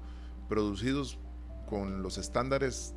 [0.50, 1.18] producidos
[1.66, 2.94] con los estándares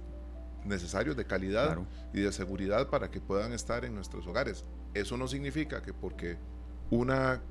[0.65, 1.79] necesarios de calidad
[2.13, 4.65] y de seguridad para que puedan estar en nuestros hogares.
[4.95, 6.39] Eso no significa que porque
[6.91, 7.43] una,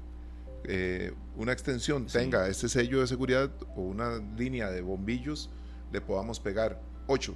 [0.64, 5.50] eh, una extensión tenga este sello de seguridad o una línea de bombillos,
[5.92, 7.36] le podamos pegar 8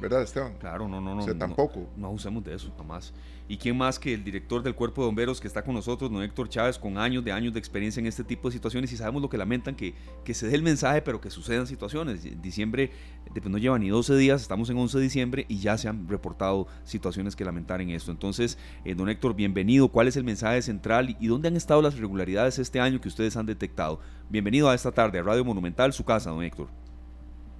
[0.00, 0.54] ¿Verdad, Esteban?
[0.58, 1.20] Claro, no, no, no.
[1.20, 1.88] O sea, tampoco.
[1.96, 3.12] No, usemos de eso, jamás.
[3.52, 6.22] ¿Y quién más que el director del Cuerpo de Bomberos que está con nosotros, don
[6.22, 9.20] Héctor Chávez, con años de años de experiencia en este tipo de situaciones y sabemos
[9.20, 9.92] lo que lamentan, que,
[10.32, 12.40] se dé el mensaje, pero que sucedan situaciones.
[12.40, 12.92] Diciembre
[13.30, 16.08] pues, no lleva ni 12 días, estamos en 11 de diciembre y ya se han
[16.08, 18.10] reportado situaciones que lamentar en esto.
[18.10, 19.88] Entonces, eh, don Héctor, bienvenido.
[19.88, 23.36] ¿Cuál es el mensaje central y dónde han estado las irregularidades este año que ustedes
[23.36, 24.00] han detectado?
[24.30, 26.68] Bienvenido a esta tarde a Radio Monumental, su casa, don Héctor.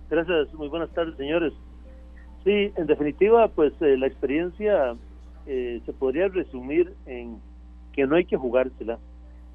[0.08, 1.52] Gracias, muy buenas tardes, señores.
[2.44, 4.96] Sí, en definitiva, pues eh, la experiencia
[5.46, 7.38] eh, se podría resumir en
[7.92, 8.98] que no hay que jugársela.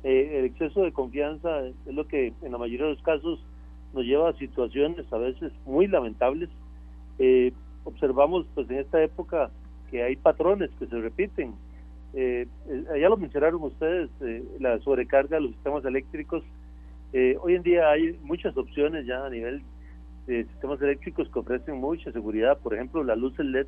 [0.04, 3.44] Eh, el exceso de confianza es lo que en la mayoría de los casos
[3.94, 6.50] nos lleva a situaciones a veces muy lamentables.
[7.84, 9.50] observamos pues en esta época
[9.90, 11.54] que hay patrones que se repiten.
[12.14, 14.10] ya lo mencionaron ustedes,
[14.60, 16.44] la sobrecarga de los sistemas eléctricos.
[17.42, 19.64] hoy en día hay muchas opciones ya a nivel
[20.28, 23.68] sistemas eléctricos que ofrecen mucha seguridad, por ejemplo, las luces LED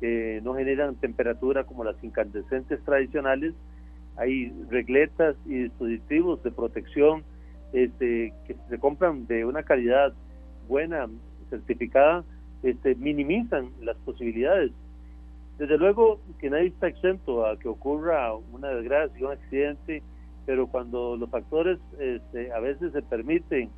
[0.00, 3.54] que no generan temperatura como las incandescentes tradicionales,
[4.16, 7.22] hay regletas y dispositivos de protección
[7.72, 10.12] este, que se compran de una calidad
[10.68, 11.06] buena,
[11.50, 12.24] certificada,
[12.62, 14.72] este, minimizan las posibilidades.
[15.58, 20.02] Desde luego que nadie está exento a que ocurra una desgracia, un accidente,
[20.46, 23.68] pero cuando los factores este, a veces se permiten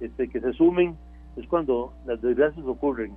[0.00, 0.96] este, que se sumen,
[1.36, 3.14] es cuando las desgracias ocurren.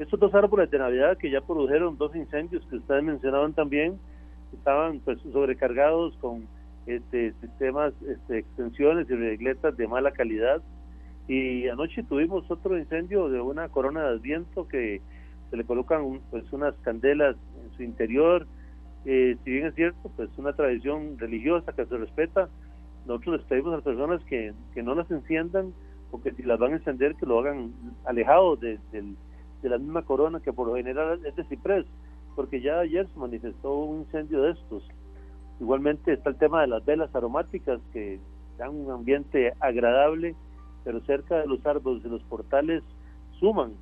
[0.00, 3.98] Estos dos árboles de Navidad que ya produjeron dos incendios que ustedes mencionaban también,
[4.50, 6.48] estaban pues sobrecargados con
[6.86, 10.62] este, sistemas, este, extensiones y regletas de mala calidad.
[11.28, 15.02] Y anoche tuvimos otro incendio de una corona de viento que
[15.50, 18.46] se le colocan pues unas candelas en su interior.
[19.04, 22.48] Eh, si bien es cierto, pues una tradición religiosa que se respeta,
[23.04, 25.74] nosotros les pedimos a las personas que, que no las enciendan
[26.10, 27.74] porque si las van a encender que lo hagan
[28.06, 28.78] alejado de,
[29.68, 31.86] la misma corona que por lo general es de ciprés,
[32.36, 34.82] porque ya ayer se manifestó un incendio de estos.
[35.60, 38.18] Igualmente está el tema de las velas aromáticas que
[38.56, 40.34] dan un ambiente agradable,
[40.84, 42.82] pero cerca de los árboles de los portales
[43.38, 43.72] suman.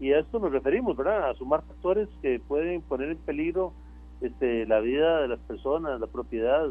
[0.00, 1.30] Y a esto nos referimos, ¿verdad?
[1.30, 3.72] A sumar factores que pueden poner en peligro
[4.20, 6.68] este, la vida de las personas, la propiedad.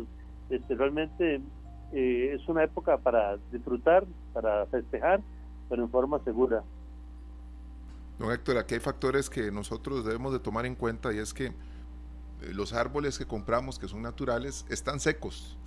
[0.50, 1.42] Este, realmente
[1.94, 5.22] eh, es una época para disfrutar, para festejar,
[5.70, 6.64] pero en forma segura.
[8.22, 11.48] Don Héctor, aquí hay factores que nosotros debemos de tomar en cuenta y es que
[11.48, 11.54] eh,
[12.54, 15.58] los árboles que compramos, que son naturales, están secos,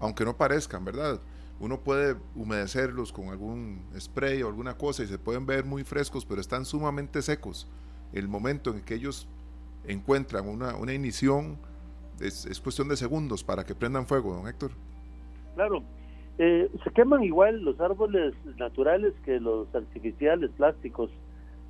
[0.00, 1.20] aunque no parezcan, ¿verdad?
[1.60, 6.24] Uno puede humedecerlos con algún spray o alguna cosa y se pueden ver muy frescos,
[6.24, 7.68] pero están sumamente secos.
[8.14, 9.28] El momento en que ellos
[9.86, 11.58] encuentran una, una ignición
[12.18, 14.70] es, es cuestión de segundos para que prendan fuego, don Héctor.
[15.54, 15.82] Claro,
[16.38, 21.10] eh, se queman igual los árboles naturales que los artificiales plásticos.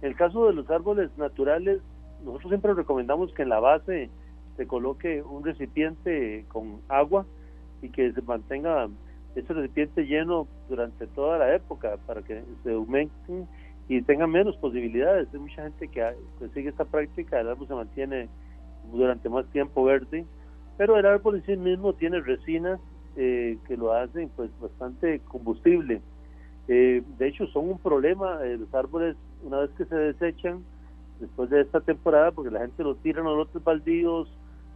[0.02, 1.80] En el caso de los árboles naturales,
[2.24, 4.10] nosotros siempre recomendamos que en la base
[4.56, 7.26] se coloque un recipiente con agua
[7.82, 8.88] y que se mantenga
[9.34, 13.46] ese recipiente lleno durante toda la época para que se aumenten
[13.88, 15.28] y tengan menos posibilidades.
[15.32, 16.14] Hay mucha gente que,
[16.54, 18.28] sigue esta práctica, el árbol se mantiene
[18.92, 20.26] durante más tiempo verde,
[20.76, 22.80] pero el árbol en sí mismo tiene resinas
[23.16, 26.02] eh, que lo hacen pues bastante combustible.
[26.68, 30.64] Eh, de hecho son un problema eh, los árboles una vez que se desechan
[31.20, 34.28] después de esta temporada porque la gente los tira en los lotes baldíos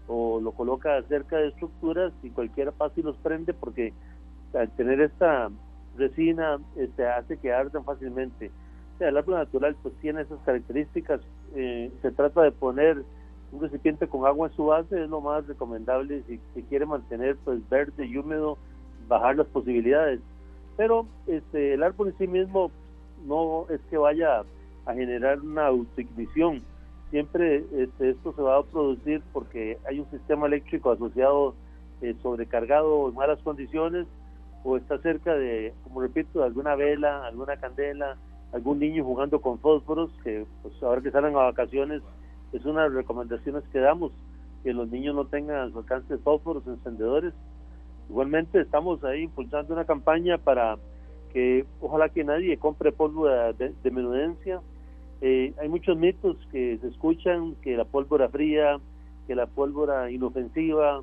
[0.09, 3.93] o lo coloca cerca de estructuras y cualquiera pasa y los prende porque
[4.55, 5.51] al tener esta
[5.97, 8.51] resina este, hace que ardan fácilmente.
[9.01, 11.21] El árbol natural pues tiene esas características.
[11.55, 13.03] se trata de poner
[13.53, 17.37] un recipiente con agua en su base es lo más recomendable si se quiere mantener
[17.45, 18.59] pues verde y húmedo,
[19.09, 20.21] bajar las posibilidades.
[20.77, 22.71] Pero este el árbol en sí mismo
[23.25, 24.43] no es que vaya
[24.87, 26.63] a generar una autoignición.
[27.11, 31.55] Siempre este, esto se va a producir porque hay un sistema eléctrico asociado
[32.01, 34.07] eh, sobrecargado en malas condiciones
[34.65, 38.17] o está cerca de, como repito, de alguna vela, alguna candela,
[38.53, 42.03] algún niño jugando con fósforos que pues ahora que salen a vacaciones
[42.53, 44.13] es una de las recomendaciones que damos,
[44.63, 47.33] que los niños no tengan al alcance fósforos, encendedores.
[48.09, 50.77] Igualmente estamos ahí impulsando una campaña para
[51.33, 54.61] que ojalá que nadie compre pólvora de, menudencia.
[55.21, 58.79] Eh, hay muchos mitos que se escuchan, que la pólvora fría,
[59.27, 61.03] que la pólvora inofensiva,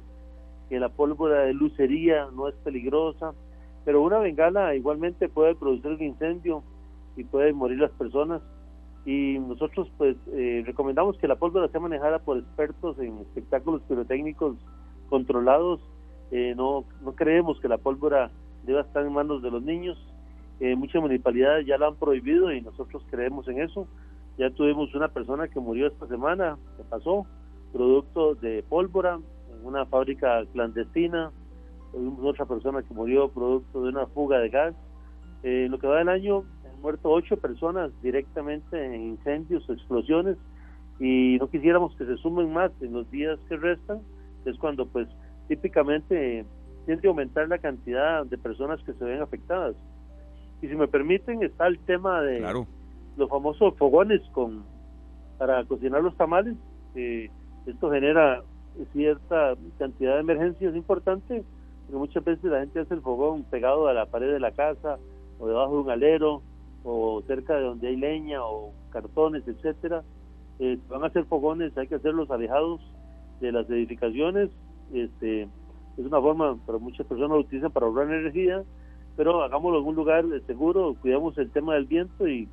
[0.69, 3.33] que la pólvora de lucería no es peligrosa,
[3.85, 6.63] pero una bengala igualmente puede producir un incendio
[7.15, 8.41] y pueden morir las personas
[9.05, 14.57] y nosotros pues eh, recomendamos que la pólvora sea manejada por expertos en espectáculos pirotécnicos
[15.09, 15.81] controlados.
[16.31, 18.29] Eh, no, no creemos que la pólvora
[18.63, 19.97] deba estar en manos de los niños.
[20.59, 23.87] Eh, muchas municipalidades ya la han prohibido y nosotros creemos en eso.
[24.37, 27.25] Ya tuvimos una persona que murió esta semana, que pasó,
[27.71, 29.19] producto de pólvora
[29.51, 31.31] en una fábrica clandestina.
[31.91, 34.75] Tuvimos otra persona que murió producto de una fuga de gas.
[35.43, 40.37] Eh, lo que va del año, han muerto ocho personas directamente en incendios explosiones
[40.99, 44.01] y no quisiéramos que se sumen más en los días que restan,
[44.45, 45.07] es cuando pues
[45.47, 46.45] típicamente
[46.85, 49.75] tiende a aumentar la cantidad de personas que se ven afectadas.
[50.61, 52.41] Y si me permiten, está el tema de
[53.17, 54.63] los famosos fogones con
[55.37, 56.55] para cocinar los tamales.
[57.65, 58.43] esto genera
[58.93, 61.43] cierta cantidad de emergencias importante,
[61.85, 64.97] porque muchas veces la gente hace el fogón pegado a la pared de la casa,
[65.39, 66.41] o debajo de un alero,
[66.83, 70.03] o cerca de donde hay leña, o cartones, etcétera.
[70.59, 72.81] Eh, van a hacer fogones, hay que hacerlos alejados
[73.39, 74.49] de las edificaciones.
[74.93, 78.63] Este, es una forma, pero muchas personas lo utilizan para ahorrar energía,
[79.19, 82.47] pero hagámoslo en un lugar seguro, cuidamos el tema del viento y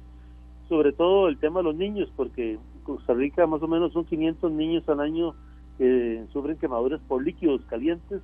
[0.68, 4.50] sobre todo el tema de los niños, porque Costa Rica más o menos son 500
[4.50, 5.32] niños al año
[5.78, 8.20] que sufren quemaduras por líquidos calientes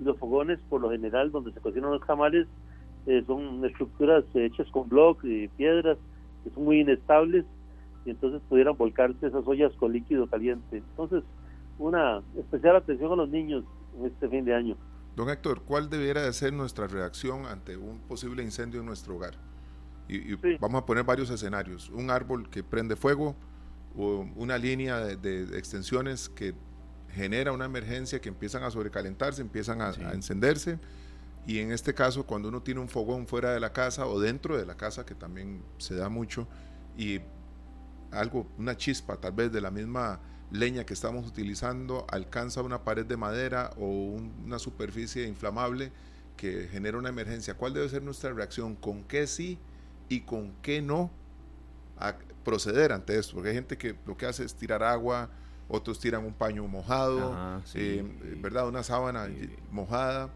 [0.00, 2.46] y los fogones por lo general donde se cocinan los tamales
[3.06, 5.98] eh, son estructuras hechas con bloques y piedras
[6.44, 7.44] que son muy inestables
[8.04, 10.76] y entonces pudieran volcarse esas ollas con líquido caliente.
[10.76, 11.24] Entonces,
[11.80, 13.64] una especial atención a los niños
[13.98, 14.76] en este fin de año.
[15.20, 19.34] Don Héctor, ¿cuál debiera de ser nuestra reacción ante un posible incendio en nuestro hogar?
[20.08, 21.90] Y, vamos a poner varios escenarios.
[21.90, 23.36] Un árbol que prende fuego,
[23.94, 26.54] o una línea de, extensiones que
[27.10, 30.78] genera una emergencia, que empiezan a sobrecalentarse, empiezan a, a, encenderse.
[31.46, 34.56] Y en este caso, cuando uno tiene un fogón fuera de la casa o dentro
[34.56, 36.48] de la casa, que también se da mucho,
[36.96, 37.20] y
[38.10, 40.18] algo, una chispa tal vez de la misma
[40.50, 45.92] leña que estamos utilizando alcanza una pared de madera o una superficie inflamable
[46.36, 48.74] que genera una emergencia, ¿cuál debe ser nuestra reacción?
[48.74, 49.58] ¿Con qué sí
[50.08, 51.10] y con qué no
[51.98, 53.34] a proceder ante esto?
[53.34, 55.28] Porque hay gente que lo que hace es tirar agua,
[55.68, 58.02] otros tiran un paño mojado, eh,
[58.40, 58.66] ¿verdad?
[58.66, 59.28] Una sábana
[59.70, 60.30] mojada.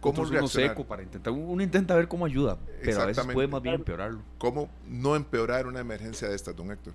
[0.00, 3.62] ¿Cómo uno seco para intentar, uno intenta ver cómo ayuda, pero a veces puede más
[3.62, 4.22] bien empeorarlo.
[4.38, 6.92] ¿Cómo no empeorar una emergencia de esta, don Héctor?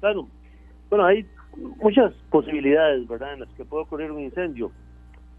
[0.00, 0.28] Claro,
[0.88, 4.70] bueno, hay muchas posibilidades, ¿verdad?, en las que puede ocurrir un incendio.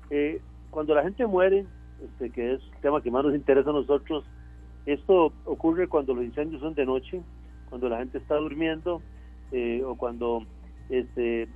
[0.09, 1.65] Eh, cuando la gente muere,
[2.03, 4.25] este, que es el tema que más nos interesa a nosotros,
[4.85, 7.21] esto ocurre cuando los incendios son de noche,
[7.69, 9.01] cuando la gente está durmiendo
[9.51, 10.43] eh, o cuando
[10.89, 11.47] este,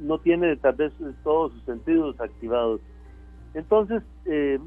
[0.00, 2.80] no tiene tal vez todos sus sentidos activados.
[3.54, 4.58] Entonces, eh,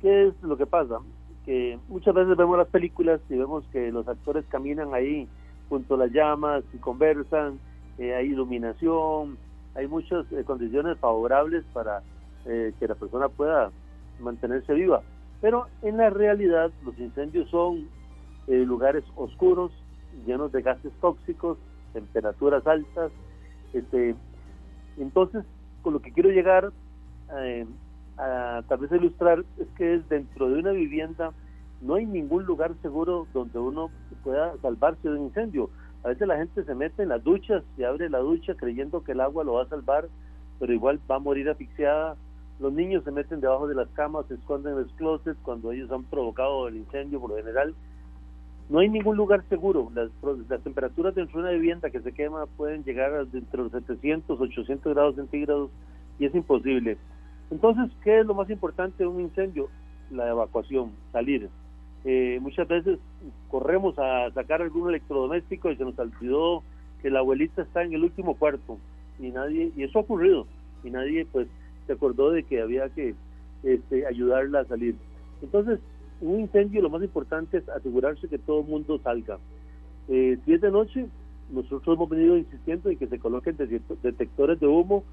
[0.00, 0.98] ¿qué es lo que pasa?
[1.44, 5.28] Que muchas veces vemos las películas y vemos que los actores caminan ahí
[5.68, 7.58] junto a las llamas y conversan
[7.98, 9.38] eh, hay iluminación,
[9.74, 12.02] hay muchas eh, condiciones favorables para
[12.46, 13.70] eh, que la persona pueda
[14.20, 15.02] mantenerse viva.
[15.40, 17.88] Pero en la realidad los incendios son
[18.46, 19.72] lugares oscuros,
[20.26, 21.56] llenos de gases tóxicos,
[21.94, 23.10] temperaturas altas.
[23.72, 24.14] Este,
[24.98, 25.44] entonces,
[25.82, 26.72] con lo que quiero llegar
[28.18, 31.32] a tal vez ilustrar es que es dentro de una vivienda
[31.84, 33.90] no hay ningún lugar seguro donde uno
[34.22, 35.68] pueda salvarse de un incendio.
[36.04, 39.12] A veces la gente se mete en las duchas y abre la ducha creyendo que
[39.12, 40.06] el agua lo va a salvar,
[40.60, 42.16] pero igual va a morir asfixiada.
[42.60, 45.90] Los niños se meten debajo de las camas, se esconden en los closets cuando ellos
[45.90, 47.74] han provocado el incendio por lo general.
[48.68, 49.90] No hay ningún lugar seguro.
[49.94, 50.10] Las,
[50.48, 54.38] las temperaturas dentro de una vivienda que se quema pueden llegar a entre los 700,
[54.38, 55.70] 800 grados centígrados
[56.18, 56.98] y es imposible.
[57.50, 59.70] Entonces, ¿qué es lo más importante de un incendio?
[60.10, 61.48] La evacuación, salir.
[62.04, 62.98] Eh, muchas veces
[63.48, 66.62] corremos a sacar algún electrodoméstico y se nos olvidó
[67.00, 68.78] que la abuelita está en el último cuarto
[69.18, 70.46] y nadie y eso ha ocurrido
[70.82, 71.48] y nadie pues
[71.86, 73.14] se acordó de que había que
[73.62, 74.96] este, ayudarla a salir.
[75.42, 75.80] Entonces
[76.20, 79.38] un incendio lo más importante es asegurarse que todo el mundo salga.
[80.08, 81.06] Eh, si de noche
[81.50, 83.56] nosotros hemos venido insistiendo en que se coloquen
[84.02, 85.04] detectores de humo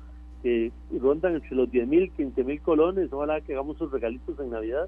[0.44, 4.50] que rondan entre los 10 mil, 15 mil colones, ojalá que hagamos sus regalitos en
[4.50, 4.88] Navidad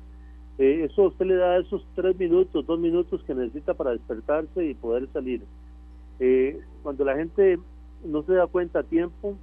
[0.58, 4.74] eh, eso usted le da esos tres minutos, dos minutos que necesita para despertarse y
[4.76, 5.42] poder salir.
[6.20, 7.58] Eh, cuando la gente
[8.06, 9.36] no se da cuenta a tiempo,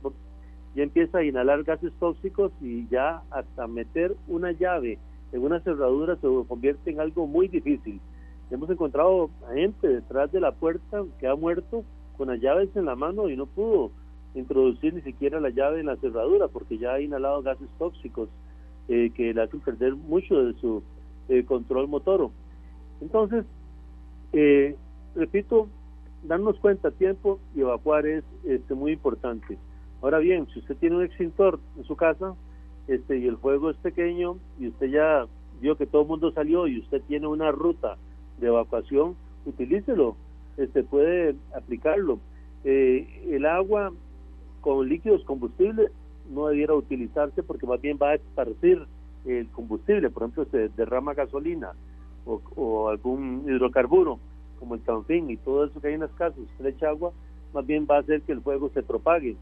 [0.75, 4.99] ya empieza a inhalar gases tóxicos y ya hasta meter una llave
[5.33, 8.01] en una cerradura se convierte en algo muy difícil.
[8.51, 11.85] Hemos encontrado a gente detrás de la puerta que ha muerto
[12.17, 13.91] con las llaves en la mano y no pudo
[14.35, 18.29] introducir ni siquiera la llave en la cerradura porque ya ha inhalado gases tóxicos
[18.89, 20.83] eh, que le hacen perder mucho de su
[21.47, 22.31] control motor.
[23.01, 23.45] Entonces,
[24.33, 24.76] eh,
[25.14, 25.68] repito,
[26.22, 29.59] darnos cuenta a tiempo y evacuar es este, muy importante.
[30.03, 32.35] Ahora bien, si usted tiene un extintor en su casa
[32.89, 35.26] este, y el fuego es pequeño y usted ya
[35.61, 37.97] vio que todo el mundo salió y usted tiene una ruta
[38.39, 40.16] de evacuación, utilícelo.
[40.57, 42.18] este, puede aplicarlo.
[42.64, 43.93] Eh, el agua
[44.61, 45.91] con líquidos combustibles
[46.31, 48.87] no debiera utilizarse porque más bien va a esparcir
[49.25, 51.73] el combustible, por ejemplo, se derrama gasolina
[52.25, 54.18] o, algún hidrocarburo
[54.59, 56.39] como el canfín y todo eso que hay en las casas,
[56.83, 57.12] agua,
[57.55, 59.37] más bien va a hacer que el fuego se propague.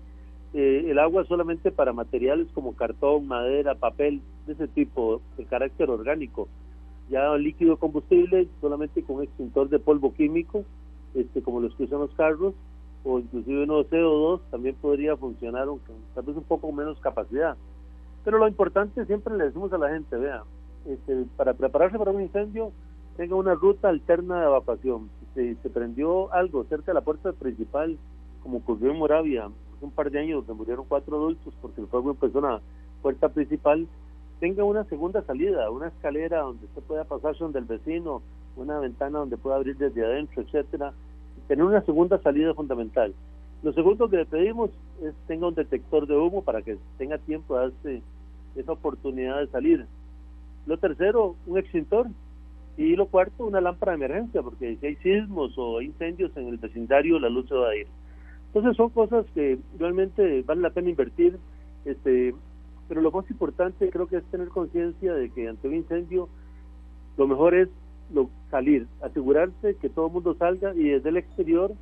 [0.54, 5.90] Eh, el agua solamente para materiales como cartón, madera, papel, de ese tipo, de carácter
[5.90, 6.48] orgánico.
[7.10, 10.64] Ya líquido combustible solamente con extintor de polvo químico,
[11.14, 12.54] este, como los que usan los carros,
[13.04, 17.56] o inclusive uno CO2 también podría funcionar, aunque tal vez un poco menos capacidad.
[18.28, 20.44] Pero lo importante siempre le decimos a la gente, vea,
[20.84, 22.72] este, para prepararse para un incendio,
[23.16, 25.08] tenga una ruta alterna de evacuación.
[25.34, 27.96] Si se prendió algo cerca de la puerta principal,
[28.42, 31.86] como ocurrió en Moravia, hace un par de años donde murieron cuatro adultos porque el
[31.86, 32.60] fuego empezó en la
[33.00, 33.88] puerta principal,
[34.40, 38.20] tenga una segunda salida, una escalera donde usted pueda pasar donde el vecino,
[38.56, 40.92] una ventana donde pueda abrir desde adentro, etcétera
[41.46, 43.14] tener una segunda salida fundamental.
[43.62, 44.68] Lo segundo que le pedimos
[45.02, 48.02] es tenga un detector de humo para que tenga tiempo de darse
[48.58, 49.86] esa oportunidad de salir.
[50.66, 52.08] Lo tercero, un extintor.
[52.76, 56.58] Y lo cuarto, una lámpara de emergencia, porque si hay sismos o incendios en el
[56.58, 57.88] vecindario, la luz se va a ir.
[58.48, 61.38] Entonces son cosas que realmente vale la pena invertir,
[61.84, 62.34] este,
[62.88, 66.28] pero lo más importante creo que es tener conciencia de que ante un incendio
[67.16, 67.68] lo mejor es
[68.12, 71.72] lo, salir, asegurarse que todo el mundo salga y desde el exterior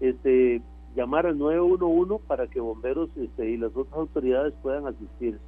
[0.00, 0.60] este,
[0.94, 5.38] llamar al 911 para que bomberos este, y las otras autoridades puedan asistir.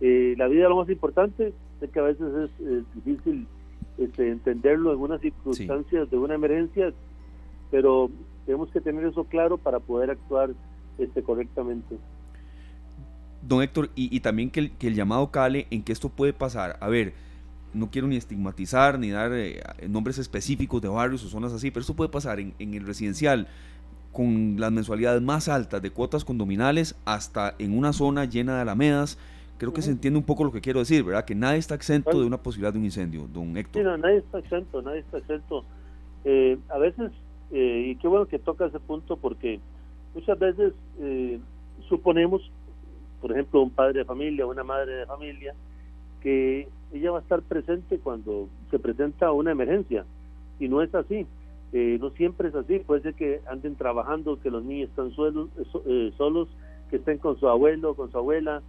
[0.00, 3.46] Eh, la vida lo más importante, sé que a veces es, difícil
[3.98, 6.92] este, entenderlo en unas circunstancias de una emergencia,
[7.70, 8.10] pero
[8.46, 10.50] tenemos que tener eso claro para poder actuar
[10.98, 11.96] este, correctamente.
[13.42, 16.76] Don Héctor, y, también que el, que el llamado cale en que esto puede pasar.
[16.80, 17.12] A ver,
[17.74, 21.82] no quiero ni estigmatizar ni dar eh, nombres específicos de barrios o zonas así, pero
[21.82, 23.48] esto puede pasar en, el residencial
[24.12, 29.18] con las mensualidades más altas de cuotas condominales hasta en una zona llena de alamedas.
[29.62, 31.24] Creo que se entiende un poco lo que quiero decir, ¿verdad?
[31.24, 33.80] Que nadie está exento de una posibilidad de un incendio, don Héctor.
[33.80, 35.64] Sí, no, nadie está exento, nadie está exento.
[36.24, 37.12] Eh, a veces,
[37.52, 39.60] eh, y qué bueno que toca ese punto porque
[40.14, 40.72] muchas veces
[41.88, 42.50] suponemos,
[43.20, 45.54] por ejemplo, un padre de familia, una madre de familia,
[46.20, 50.04] que ella va a estar presente cuando se presenta una emergencia
[50.58, 51.26] y no es así.
[51.72, 55.48] Eh, no siempre es así, puede ser que anden trabajando, que los niños están suelos,
[55.56, 56.48] eh, eh, solos,
[56.90, 58.62] que estén con su abuelo, con su abuela.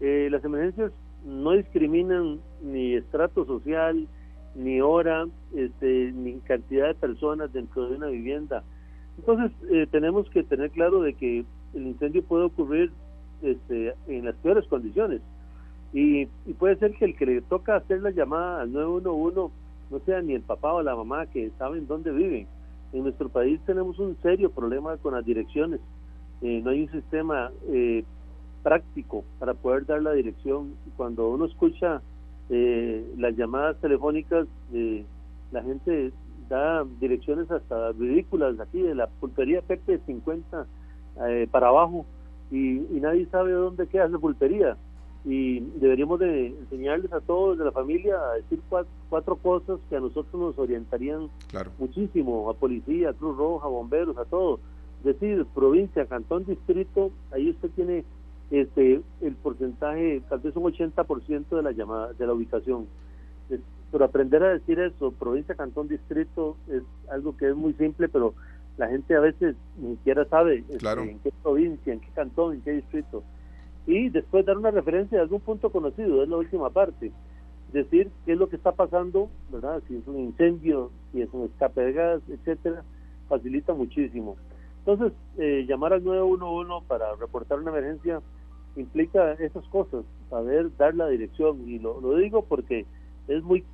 [0.00, 0.92] Las emergencias
[1.24, 4.06] no discriminan ni estrato social,
[4.54, 8.62] ni hora, este, ni cantidad de personas dentro de una vivienda.
[9.18, 9.52] Entonces
[9.90, 11.44] tenemos que tener claro de que
[11.74, 12.92] el incendio puede ocurrir
[13.42, 15.20] este, en las peores condiciones.
[15.92, 16.26] Y,
[16.58, 19.54] puede ser que el que le toca hacer la llamada al 911
[19.90, 22.46] no sea ni el papá o la mamá que saben dónde viven.
[22.92, 25.80] En nuestro país tenemos un serio problema con las direcciones.
[26.42, 28.04] Eh, no hay un sistema eh,
[28.68, 30.74] práctico para poder dar la dirección.
[30.98, 32.02] Cuando uno escucha
[32.50, 34.46] eh, las llamadas telefónicas,
[35.50, 36.12] la gente
[36.50, 40.66] da direcciones hasta ridículas aquí de la pulpería Pepe 50
[41.50, 42.04] para abajo
[42.50, 44.76] y, y nadie sabe dónde queda esa pulpería
[45.24, 48.60] y deberíamos de enseñarles a todos de la familia a decir
[49.08, 51.28] cuatro, cosas que a nosotros nos orientarían
[51.78, 54.60] muchísimo, a policía, Cruz Roja, bomberos, a todos.
[55.02, 58.04] Decir provincia, cantón, distrito, ahí usted tiene
[58.50, 62.86] este el porcentaje, tal vez un 80% de la llamada, de la ubicación.
[63.90, 68.34] Pero aprender a decir eso, provincia, cantón, distrito, es algo que es muy simple, pero
[68.76, 72.60] la gente a veces ni siquiera sabe este, en qué provincia, en qué cantón, en
[72.60, 73.22] qué distrito
[73.88, 77.10] y después dar una referencia de algún punto conocido, es la última parte.
[77.72, 79.82] Decir qué es lo que está pasando, ¿verdad?
[79.88, 82.84] Si es un incendio, si es un escape de gas, etcétera,
[83.30, 84.36] facilita muchísimo.
[84.80, 88.20] Entonces, eh, llamar al 911 para reportar una emergencia
[88.80, 91.68] implica esas cosas, saber dar la dirección.
[91.68, 92.86] Y lo, lo digo porque
[93.28, 93.64] es muy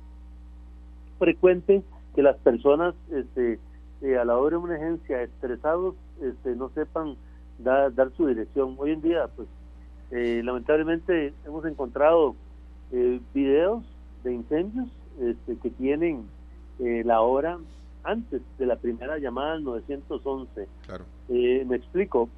[1.19, 1.83] frecuente
[2.15, 3.59] que las personas este,
[4.01, 7.15] eh, a la hora de una emergencia estresados este, no sepan
[7.59, 8.75] dar, dar su dirección.
[8.77, 9.47] Hoy en día, pues
[10.11, 12.35] eh, lamentablemente hemos encontrado
[12.91, 13.83] eh, videos
[14.23, 14.87] de incendios
[15.19, 16.25] este, que tienen
[16.79, 17.57] eh, la hora
[18.03, 20.67] antes de la primera llamada al 911.
[20.85, 21.05] Claro.
[21.29, 22.29] me explico.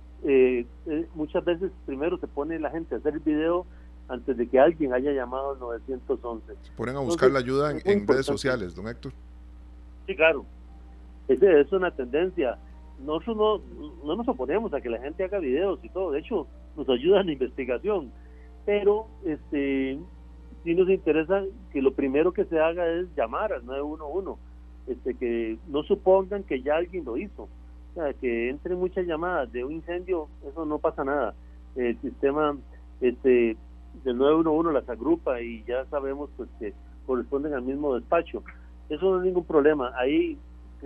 [1.16, 3.66] Muchas veces primero se pone la gente a hacer el video
[4.08, 6.56] antes de que alguien haya llamado al 911.
[6.62, 9.12] Se ponen a buscar la ayuda en, redes sociales, don Héctor.
[10.06, 10.46] Sí, claro.
[11.28, 12.58] Esa es una tendencia.
[13.06, 16.12] Nosotros no, no nos oponemos a que la gente haga videos y todo.
[16.12, 16.48] De hecho,
[16.78, 18.12] nos ayuda en la investigación,
[18.66, 20.00] pero este
[20.64, 24.42] sí nos interesa que lo primero que se haga es llamar al 911.
[24.88, 27.50] este, que no supongan que ya alguien lo hizo.
[27.98, 31.34] Sea, que entren muchas llamadas de un incendio, eso no pasa nada.
[31.76, 32.56] El sistema
[33.02, 33.58] este,
[34.04, 36.76] del 911 las agrupa y ya sabemos pues que
[37.08, 38.44] corresponden al mismo despacho.
[38.88, 39.92] Eso no es ningún problema.
[39.98, 40.38] Ahí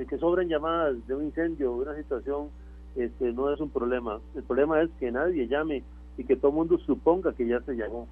[0.07, 2.47] que sobren llamadas de un incendio, de una situación,
[2.95, 4.21] este, no es un problema.
[4.33, 5.83] El problema es que nadie llame
[6.17, 8.07] y que todo el mundo suponga que ya se llamó.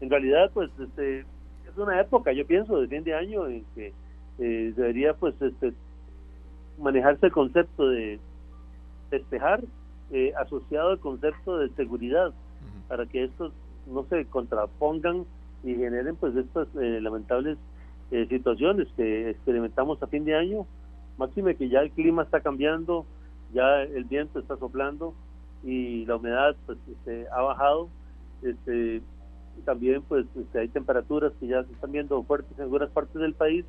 [0.00, 3.92] En realidad, pues, este, es una época, yo pienso, de fin de año en que
[4.38, 5.74] eh, debería, pues, este,
[6.82, 8.18] manejarse el concepto de
[9.10, 9.62] despejar
[10.10, 12.32] eh, asociado al concepto de seguridad
[12.88, 13.52] para que estos
[13.86, 15.24] no se contrapongan
[15.64, 17.58] y generen, pues, estas eh, lamentables
[18.28, 20.66] situaciones que experimentamos a fin de año.
[21.16, 23.06] Máxime que ya el clima está cambiando,
[23.54, 25.14] ya el viento está soplando
[25.62, 27.88] y la humedad pues este, ha bajado
[28.42, 29.02] este
[29.64, 33.34] también pues este, hay temperaturas que ya se están viendo fuertes en algunas partes del
[33.34, 33.64] país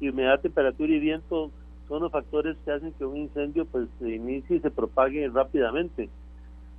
[0.00, 1.50] y humedad temperatura y viento
[1.88, 6.08] son los factores que hacen que un incendio pues se inicie y se propague rápidamente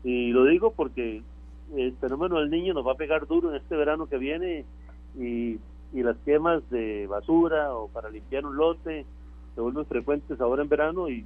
[0.03, 1.23] y lo digo porque
[1.75, 4.65] el fenómeno del niño nos va a pegar duro en este verano que viene
[5.17, 5.59] y,
[5.93, 9.05] y las quemas de basura o para limpiar un lote
[9.55, 11.25] se vuelven frecuentes ahora en verano y,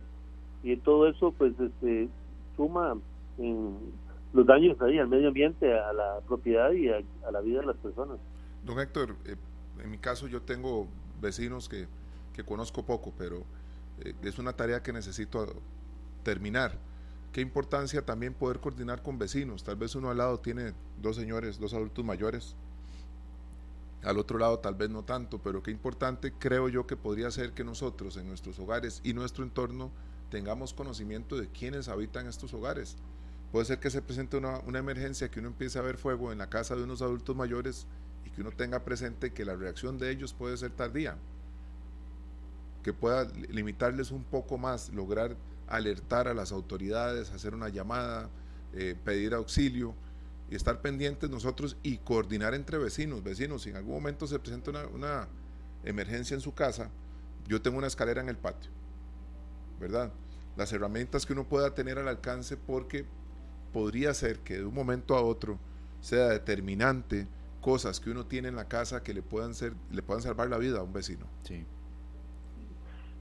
[0.63, 2.09] y todo eso pues este
[2.55, 2.95] suma
[3.37, 3.77] en
[4.33, 7.77] los daños ahí al medio ambiente, a la propiedad y a, la vida de las
[7.77, 8.17] personas.
[8.63, 9.35] Don Héctor, eh,
[9.83, 10.87] en mi caso yo tengo
[11.21, 11.87] vecinos que,
[12.33, 13.43] que conozco poco, pero
[14.23, 15.61] es una tarea que necesito
[16.23, 16.77] terminar.
[17.31, 19.63] Qué importancia también poder coordinar con vecinos.
[19.63, 22.55] Tal vez uno al lado tiene dos señores, dos adultos mayores.
[24.03, 27.53] Al otro lado tal vez no tanto, pero qué importante creo yo que podría ser
[27.53, 29.91] que nosotros en nuestros hogares y nuestro entorno
[30.29, 32.97] tengamos conocimiento de quiénes habitan estos hogares
[33.53, 36.39] Puede ser que se presente una, una, emergencia, que uno empiece a ver fuego en
[36.39, 37.85] la casa de unos adultos mayores
[38.25, 41.17] y que uno tenga presente que la reacción de ellos puede ser tardía,
[42.83, 45.35] que pueda limitarles un poco más, lograr
[45.67, 48.29] alertar a las autoridades, hacer una llamada,
[48.73, 49.95] eh, pedir auxilio
[50.51, 53.23] y estar pendientes nosotros y coordinar entre vecinos.
[53.23, 55.27] Vecinos, si en algún momento se presenta una, una
[55.83, 56.89] emergencia en su casa,
[57.47, 58.71] yo tengo una escalera en el patio,
[59.79, 60.11] ¿verdad?
[60.55, 63.05] Las herramientas que uno pueda tener al alcance porque
[63.71, 65.57] podría ser que de un momento a otro
[66.01, 67.27] sea determinante
[67.61, 70.57] cosas que uno tiene en la casa que le puedan ser le puedan salvar la
[70.57, 71.25] vida a un vecino.
[71.43, 71.65] Sí.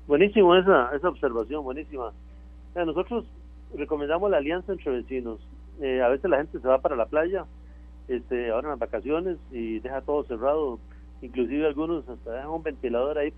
[0.07, 2.13] Buenísimo esa esa observación, buenísima.
[2.75, 3.25] nosotros
[3.77, 5.41] recomendamos la alianza entre vecinos.
[5.81, 7.47] Eh, a veces la gente se va para la playa,
[8.09, 10.79] este, ahora en las vacaciones y deja todo cerrado.
[11.23, 13.33] Inclusive algunos hasta dejan un ventilador ahí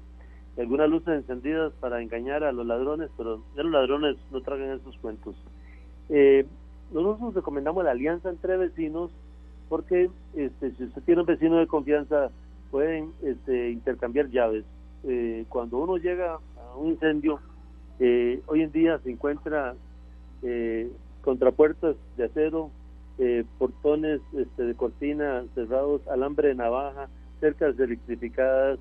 [0.57, 4.71] y algunas luces encendidas para engañar a los ladrones, pero ya los ladrones no tragan
[4.71, 5.37] esos cuentos.
[6.09, 6.47] Eh,
[6.93, 9.11] nosotros recomendamos la alianza entre vecinos
[9.69, 12.31] porque este, si usted tiene un vecino de confianza
[12.71, 14.65] pueden este, intercambiar llaves.
[15.07, 17.41] Eh, cuando uno llega a un incendio,
[17.99, 19.75] eh, hoy en día se encuentra
[20.43, 20.91] eh,
[21.23, 22.71] contrapuertas de acero,
[23.19, 27.09] eh, portones este, de cortina cerrados, alambre de navaja,
[27.41, 28.79] cercas electrificadas,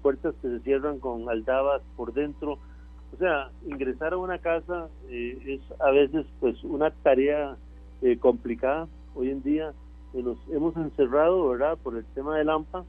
[0.00, 2.58] puertas que se cierran con aldabas por dentro,
[3.12, 7.56] o sea, ingresar a una casa eh, es a veces pues una tarea
[8.02, 8.88] eh, complicada.
[9.14, 9.72] Hoy en día
[10.14, 12.84] eh, nos hemos encerrado, ¿verdad?, por el tema del AMPA,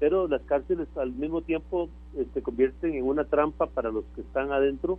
[0.00, 1.88] pero las cárceles al mismo tiempo
[2.34, 4.98] se convierten en una trampa para los que están adentro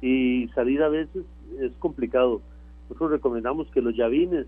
[0.00, 1.24] y salir a veces
[1.60, 2.40] es complicado.
[2.88, 4.46] Nosotros recomendamos que los llavines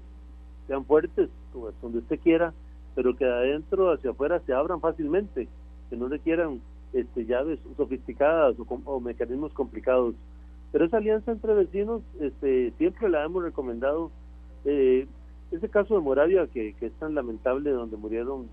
[0.66, 2.54] sean fuertes, pues, donde usted quiera,
[2.94, 5.48] pero que adentro hacia afuera se abran fácilmente,
[5.90, 6.60] que no requieran
[6.94, 10.14] este, llaves sofisticadas o, mecanismos complicados.
[10.72, 14.10] Pero esa alianza entre vecinos este, siempre la hemos recomendado.
[14.64, 15.06] Eh,
[15.50, 18.48] ese caso de Moravia, que, es tan lamentable, donde murieron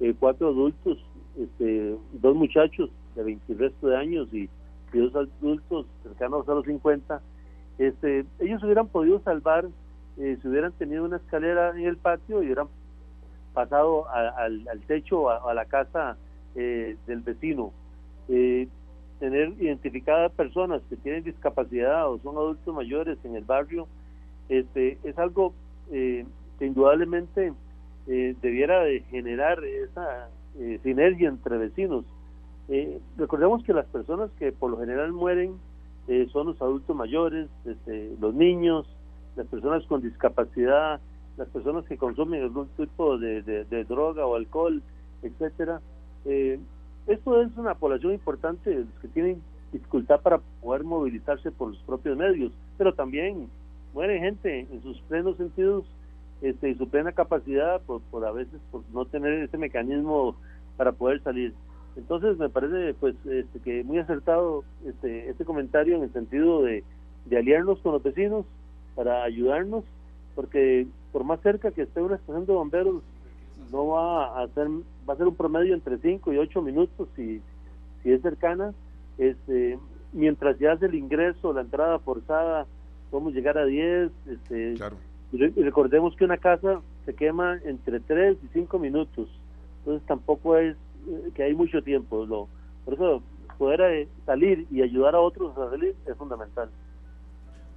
[0.00, 0.98] eh, cuatro adultos,
[1.38, 4.48] este, dos muchachos de 20 resto de años y,
[4.92, 7.22] dos adultos cercanos a los 50,
[7.78, 9.68] este, ellos hubieran podido salvar
[10.18, 12.66] eh, si hubieran tenido una escalera en el patio y hubieran
[13.54, 16.16] pasado al, techo o a, la casa
[16.56, 17.72] eh, del vecino.
[18.28, 18.66] Eh,
[19.20, 23.86] tener identificadas personas que tienen discapacidad o son adultos mayores en el barrio
[24.50, 25.54] este es algo
[25.92, 26.26] eh,
[26.58, 27.52] que indudablemente
[28.06, 30.28] debiera de generar esa
[30.82, 32.04] sinergia entre vecinos.
[33.16, 35.54] recordemos que las personas que por lo general mueren
[36.32, 38.86] son los adultos mayores, este, los niños,
[39.36, 41.00] las personas con discapacidad,
[41.36, 44.82] las personas que consumen algún tipo de, de droga o alcohol,
[45.22, 45.80] etcétera.
[46.24, 46.58] Eh,
[47.06, 52.16] esto es una población importante los que tienen dificultad para poder movilizarse por los propios
[52.16, 53.48] medios, pero también
[53.94, 55.84] muere gente en sus plenos sentidos
[56.42, 60.36] este, y su plena capacidad por, por a veces por no tener ese mecanismo
[60.76, 61.54] para poder salir.
[61.96, 66.84] Entonces me parece pues este, que muy acertado este, este comentario en el sentido de,
[67.26, 68.46] de aliarnos con los vecinos
[68.94, 69.84] para ayudarnos,
[70.34, 73.02] porque por más cerca que esté una estación de bomberos,
[73.72, 74.68] no va a ser,
[75.08, 77.40] va a ser un promedio entre 5 y 8 minutos si,
[78.02, 78.72] si es cercana.
[79.18, 79.78] Este,
[80.12, 82.66] mientras ya hace el ingreso, la entrada forzada,
[83.10, 84.10] podemos llegar a 10.
[84.26, 84.74] Este,
[85.32, 89.28] recordemos que una casa se quema entre 3 y 5 minutos,
[89.78, 90.76] entonces tampoco es
[91.08, 92.26] eh, que hay mucho tiempo.
[92.26, 92.48] Lo,
[92.84, 93.22] por eso
[93.58, 96.70] poder eh, salir y ayudar a otros a salir es fundamental.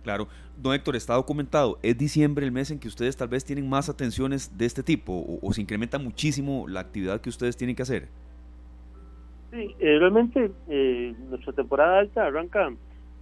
[0.03, 0.27] Claro.
[0.57, 3.89] Don Héctor, está documentado, ¿es diciembre el mes en que ustedes tal vez tienen más
[3.89, 8.07] atenciones de este tipo o, se incrementa muchísimo la actividad que ustedes tienen que hacer?
[9.51, 12.71] Sí, eh, realmente eh, nuestra temporada alta arranca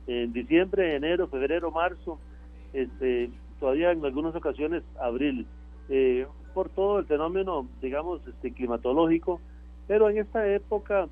[0.08, 2.20] en diciembre, enero, febrero, marzo,
[2.74, 3.30] este,
[3.62, 5.48] todavía en algunas ocasiones abril,
[5.88, 9.40] eh, por todo el fenómeno, digamos, este, climatológico,
[9.88, 11.08] pero en esta época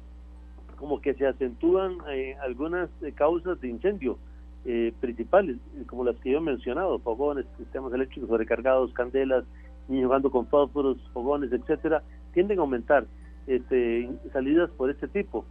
[0.76, 1.98] como que se acentúan
[2.42, 4.18] algunas causas de incendio
[4.66, 5.58] eh, principales,
[5.88, 9.46] como las que yo he mencionado, fogones, sistemas eléctricos sobrecargados, candelas,
[9.88, 12.04] niños jugando con fósforos, fogones, etcétera,
[12.34, 13.06] tienden a aumentar
[13.48, 15.46] este, salidas por este tipo.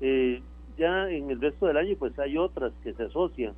[0.00, 0.40] Eh,
[0.78, 3.54] ya en el resto del año, pues hay otras que se asocian,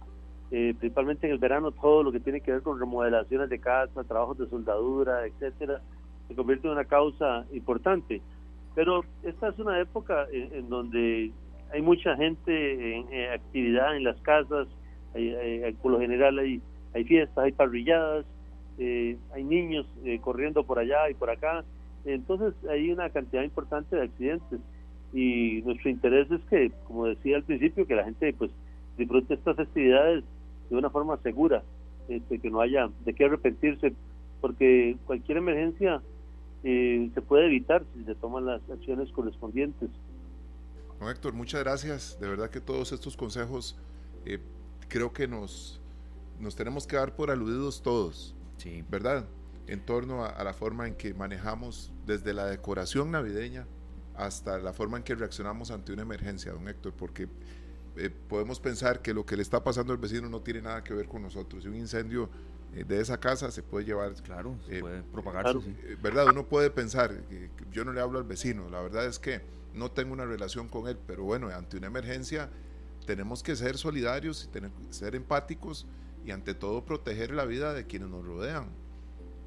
[0.56, 4.04] eh, principalmente en el verano, todo lo que tiene que ver con remodelaciones de casa,
[4.04, 5.80] trabajos de soldadura, etcétera,
[6.28, 8.22] se convierte en una causa importante.
[8.76, 11.32] Pero esta es una época en, donde
[11.72, 14.68] hay mucha gente en actividad en las casas,
[15.82, 16.62] por lo general hay,
[16.94, 18.24] hay fiestas, hay parrilladas,
[18.78, 21.64] eh, hay niños eh, corriendo por allá y por acá,
[22.04, 24.60] entonces hay una cantidad importante de accidentes
[25.12, 28.52] y nuestro interés es que, como decía al principio, que la gente pues
[28.96, 30.22] disfrute estas festividades
[30.74, 31.62] de una forma segura,
[32.08, 33.94] este, que no haya de qué arrepentirse,
[34.40, 36.02] porque cualquier emergencia
[36.62, 39.90] eh, se puede evitar si se toman las acciones correspondientes.
[41.00, 42.18] No, Héctor, muchas gracias.
[42.20, 43.76] De verdad que todos estos consejos
[44.24, 44.38] eh,
[44.88, 45.80] creo que nos,
[46.40, 48.84] nos tenemos que dar por aludidos todos, sí.
[48.90, 49.26] ¿verdad?
[49.66, 53.66] En torno a, la forma en que manejamos desde la decoración navideña
[54.14, 57.28] hasta la forma en que reaccionamos ante una emergencia, don Héctor, porque
[57.96, 60.94] eh, podemos pensar que lo que le está pasando al vecino no tiene nada que
[60.94, 61.64] ver con nosotros.
[61.64, 62.28] Y un incendio
[62.74, 64.14] eh, de esa casa se puede llevar.
[64.22, 65.58] Claro, se eh, puede propagarse.
[66.02, 66.26] ¿Verdad?
[66.28, 69.42] Uno puede pensar, que, yo no le hablo al vecino, la verdad es que
[69.72, 72.50] no tengo una relación con él, pero bueno, ante una emergencia
[73.06, 75.86] tenemos que ser solidarios y tener, ser empáticos
[76.24, 78.70] y ante todo proteger la vida de quienes nos rodean,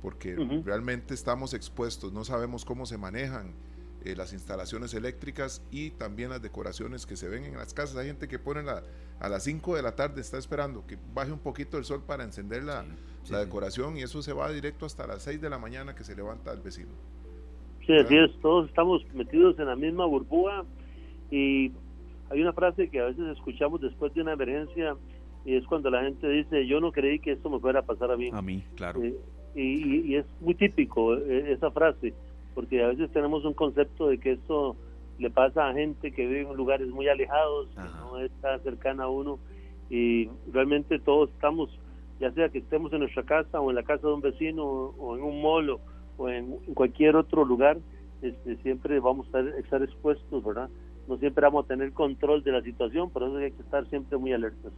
[0.01, 3.53] porque realmente estamos expuestos, no sabemos cómo se manejan
[4.07, 7.97] eh, las instalaciones eléctricas y también las decoraciones que se ven en las casas.
[7.97, 8.83] Hay gente que pone la,
[9.19, 12.23] a las 5 de la tarde, está esperando que baje un poquito el sol para
[12.23, 12.85] encender la,
[13.29, 16.15] la decoración y eso se va directo hasta las 6 de la mañana que se
[16.15, 16.91] levanta el vecino.
[17.85, 20.65] Sí, así es, todos estamos metidos en la misma burbuja
[21.31, 21.71] y
[22.29, 24.95] hay una frase que a veces escuchamos después de una emergencia
[25.45, 28.11] y es cuando la gente dice, yo no creí que esto me fuera a pasar
[28.11, 28.29] a mí.
[28.33, 29.01] A mí, claro.
[29.01, 29.15] Eh,
[29.55, 32.13] y, es muy típico eh, esa frase,
[32.57, 34.75] porque a veces tenemos un concepto de que esto
[35.19, 39.09] le pasa a gente que vive en lugares muy alejados, que no está cercana a
[39.09, 39.37] uno,
[39.91, 41.69] y realmente todos estamos,
[42.19, 45.15] ya sea que estemos en nuestra casa o en la casa de un vecino o
[45.15, 45.81] en un molo
[46.17, 47.77] o en, cualquier otro lugar,
[48.23, 50.67] este, siempre vamos a estar, estar expuestos, ¿verdad?
[51.07, 54.17] no siempre vamos a tener control de la situación, por eso hay que estar siempre
[54.17, 54.73] muy alertas.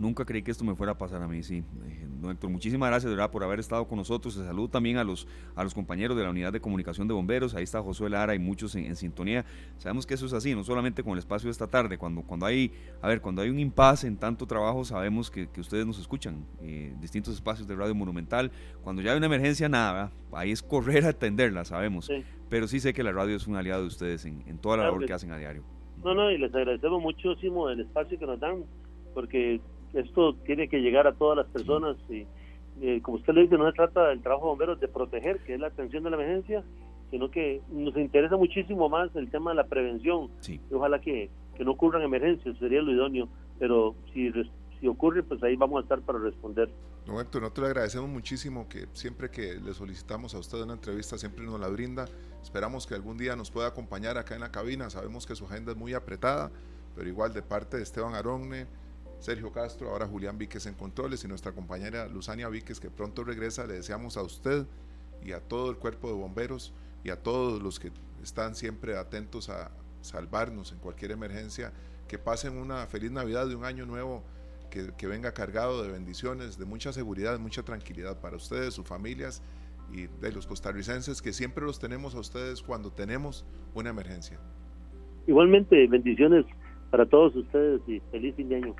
[0.00, 1.58] Nunca creí que esto me fuera a pasar a mí, sí.
[1.58, 4.32] Eh, don Héctor, muchísimas gracias, verdad, por haber estado con nosotros.
[4.32, 7.54] Se saludo también a los, a los compañeros de la Unidad de Comunicación de Bomberos.
[7.54, 9.44] Ahí está Josué Lara y muchos en, sintonía.
[9.76, 11.98] Sabemos que eso es así, no solamente con el espacio de esta tarde.
[11.98, 12.72] Cuando, cuando hay,
[13.02, 16.46] a ver, cuando hay un impasse en tanto trabajo, sabemos que, ustedes nos escuchan.
[16.62, 18.50] Eh, distintos espacios de Radio Monumental.
[18.82, 22.10] Cuando ya hay una emergencia, nada, ahí es correr a atenderla, sabemos.
[22.48, 24.84] Pero sí sé que la radio es un aliado de ustedes en, en toda la
[24.84, 25.62] labor que hacen a diario.
[26.02, 28.64] No, no, y les agradecemos muchísimo el espacio que nos dan,
[29.12, 29.60] porque
[29.94, 32.26] esto tiene que llegar a todas las personas y
[32.80, 35.54] eh, como usted lo dice, no se trata del trabajo de bomberos de proteger, que
[35.54, 36.64] es la atención de la emergencia,
[37.10, 40.30] sino que nos interesa muchísimo más el tema de la prevención.
[40.72, 44.32] ojalá que, que no ocurran emergencias, sería lo idóneo, pero si
[44.80, 46.70] si ocurre, pues ahí vamos a estar para responder.
[47.06, 51.18] No, Héctor, nosotros le agradecemos muchísimo que siempre que le solicitamos a usted una entrevista,
[51.18, 52.06] siempre nos la brinda.
[52.42, 54.88] Esperamos que algún día nos pueda acompañar acá en la cabina.
[54.88, 56.50] Sabemos que su agenda es muy apretada,
[56.96, 58.66] pero igual de parte de Esteban Aronne,
[59.20, 63.66] Sergio Castro, ahora Julián Víquez en controles y nuestra compañera Luzania Víquez, que pronto regresa,
[63.66, 64.66] le deseamos a usted
[65.22, 66.72] y a todo el cuerpo de bomberos
[67.04, 67.92] y a todos los que
[68.22, 69.70] están siempre atentos a
[70.00, 71.72] salvarnos en cualquier emergencia,
[72.08, 74.24] que pasen una feliz Navidad de un año nuevo
[74.70, 79.42] que, venga cargado de bendiciones, de mucha seguridad, mucha tranquilidad para ustedes, sus familias
[79.92, 83.44] y de los costarricenses que siempre los tenemos a ustedes cuando tenemos
[83.74, 84.38] una emergencia.
[85.26, 86.46] Igualmente, bendiciones
[86.90, 88.76] para todos ustedes y feliz fin de año.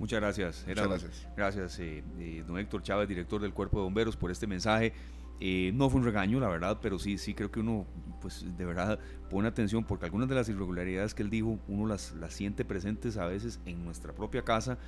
[0.00, 0.64] Muchas gracias.
[0.66, 1.28] Muchas gracias.
[1.36, 4.94] Gracias, eh, eh, don Héctor Chávez, director del Cuerpo de Bomberos, por este mensaje.
[5.40, 7.86] Eh, no fue un regaño, la verdad, pero sí, sí creo que uno,
[8.22, 8.98] pues de verdad,
[9.28, 13.18] pone atención porque algunas de las irregularidades que él dijo, uno las, las siente presentes
[13.18, 14.78] a veces en nuestra propia casa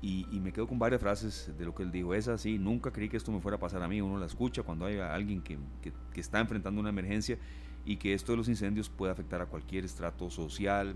[0.00, 2.14] y, me quedo con varias frases de lo que él dijo.
[2.14, 4.00] Es así, nunca creí que esto me fuera a pasar a mí.
[4.00, 7.38] Uno la escucha cuando hay alguien que, que, que está enfrentando una emergencia
[7.84, 10.94] y que esto de los incendios puede afectar a cualquier estrato social,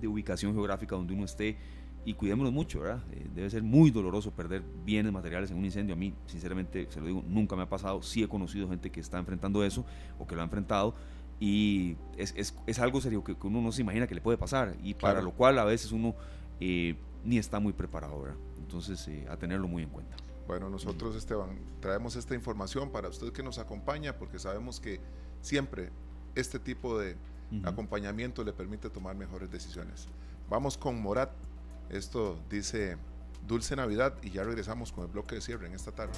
[0.00, 1.58] de ubicación geográfica donde uno esté
[2.04, 3.02] y cuidémonos mucho, ¿verdad?
[3.12, 5.94] Eh, debe ser muy doloroso perder bienes materiales en un incendio.
[5.94, 8.02] A mí, sinceramente, se lo digo, nunca me ha pasado.
[8.02, 9.84] Sí he conocido gente que está enfrentando eso
[10.18, 10.94] o que lo ha enfrentado
[11.40, 14.76] y es, es, es algo serio que, uno no se imagina que le puede pasar
[14.82, 16.14] y para lo cual a veces uno
[16.60, 18.38] eh, ni está muy preparado, ¿verdad?
[18.58, 20.16] Entonces, eh, a tenerlo muy en cuenta.
[20.46, 25.00] Bueno, nosotros, Esteban, traemos esta información para usted que nos acompaña porque sabemos que
[25.40, 25.90] siempre
[26.34, 27.16] este tipo de
[27.62, 30.08] acompañamiento le permite tomar mejores decisiones.
[30.50, 31.30] Vamos con Morat
[31.90, 32.96] esto dice
[33.46, 36.12] Dulce Navidad y ya regresamos con el bloque de cierre en esta tarde.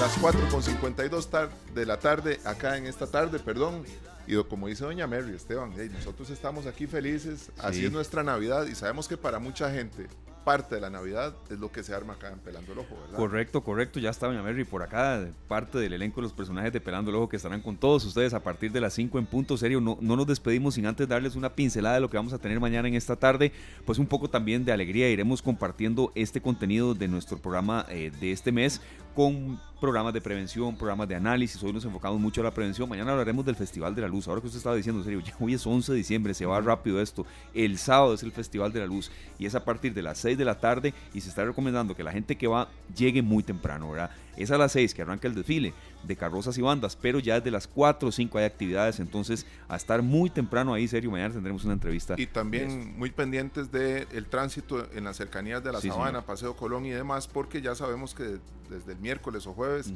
[0.00, 1.28] Las 4 con 52
[1.74, 3.84] de la tarde, acá en esta tarde, perdón.
[4.26, 8.74] Y como dice doña Mary, Esteban, nosotros estamos aquí felices, así es nuestra Navidad y
[8.74, 10.08] sabemos que para mucha gente
[10.46, 13.16] parte de la Navidad es lo que se arma acá en Pelando el Ojo, ¿verdad?
[13.16, 13.98] Correcto, correcto.
[13.98, 17.16] Ya está Doña Mary por acá, parte del elenco de los personajes de Pelando el
[17.16, 19.80] Ojo que estarán con todos ustedes a partir de las 5 en punto serio.
[19.80, 22.60] No, no nos despedimos sin antes darles una pincelada de lo que vamos a tener
[22.60, 23.50] mañana en esta tarde.
[23.84, 25.10] Pues un poco también de alegría.
[25.10, 28.80] Iremos compartiendo este contenido de nuestro programa eh, de este mes
[29.16, 31.60] con programas de prevención, programas de análisis.
[31.62, 32.86] Hoy nos enfocamos mucho en la prevención.
[32.86, 34.28] Mañana hablaremos del Festival de la Luz.
[34.28, 37.00] Ahora que usted estaba diciendo, serio, ya hoy es 11 de diciembre, se va rápido
[37.00, 37.24] esto.
[37.54, 40.36] El sábado es el Festival de la Luz y es a partir de las 6
[40.36, 43.90] de la tarde y se está recomendando que la gente que va llegue muy temprano,
[43.90, 44.10] ¿verdad?
[44.36, 47.50] Es a las 6 que arranca el desfile de carrozas y bandas, pero ya desde
[47.50, 51.64] las 4 o 5 hay actividades, entonces a estar muy temprano ahí, serio, mañana tendremos
[51.64, 52.14] una entrevista.
[52.16, 56.86] Y también muy pendientes del el tránsito en las cercanías de la Sabana, Paseo Colón
[56.86, 58.38] y demás, porque ya sabemos que
[58.68, 59.92] desde el miércoles o jueves,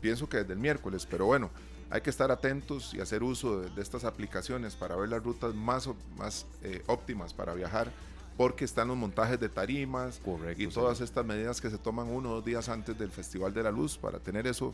[0.00, 1.50] pienso que desde el miércoles, pero bueno,
[1.90, 5.88] hay que estar atentos y hacer uso de, estas aplicaciones para ver las rutas más,
[6.16, 7.90] más eh, óptimas para viajar
[8.38, 10.22] porque están los montajes de tarimas
[10.56, 13.64] y todas estas medidas que se toman uno o dos días antes del Festival de
[13.64, 14.72] la Luz para tener eso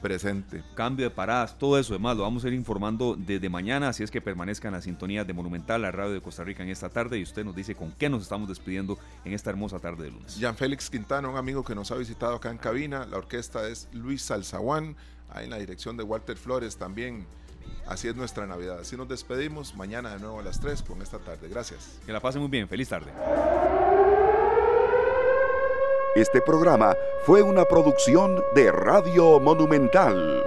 [0.00, 0.64] presente.
[0.74, 4.10] Cambio de paradas, todo eso, demás lo vamos a ir informando desde mañana, así es
[4.10, 7.18] que permanezcan en la sintonía de Monumental, la radio de Costa Rica en esta tarde
[7.18, 10.38] y usted nos dice con qué nos estamos despidiendo en esta hermosa tarde de lunes.
[10.38, 13.90] Jean Félix Quintana, un amigo que nos ha visitado acá en cabina, la orquesta es
[13.92, 14.96] Luis Salzaguán,
[15.28, 17.26] ahí en la dirección de Walter Flores también
[17.92, 18.80] Así es nuestra Navidad.
[18.80, 19.74] Así nos despedimos.
[19.76, 21.46] Mañana de nuevo a las 3 con esta tarde.
[21.48, 21.98] Gracias.
[22.06, 22.66] Que la pasen muy bien.
[22.66, 23.12] Feliz tarde.
[26.14, 26.96] Este programa
[27.26, 30.42] fue una producción de Radio Monumental.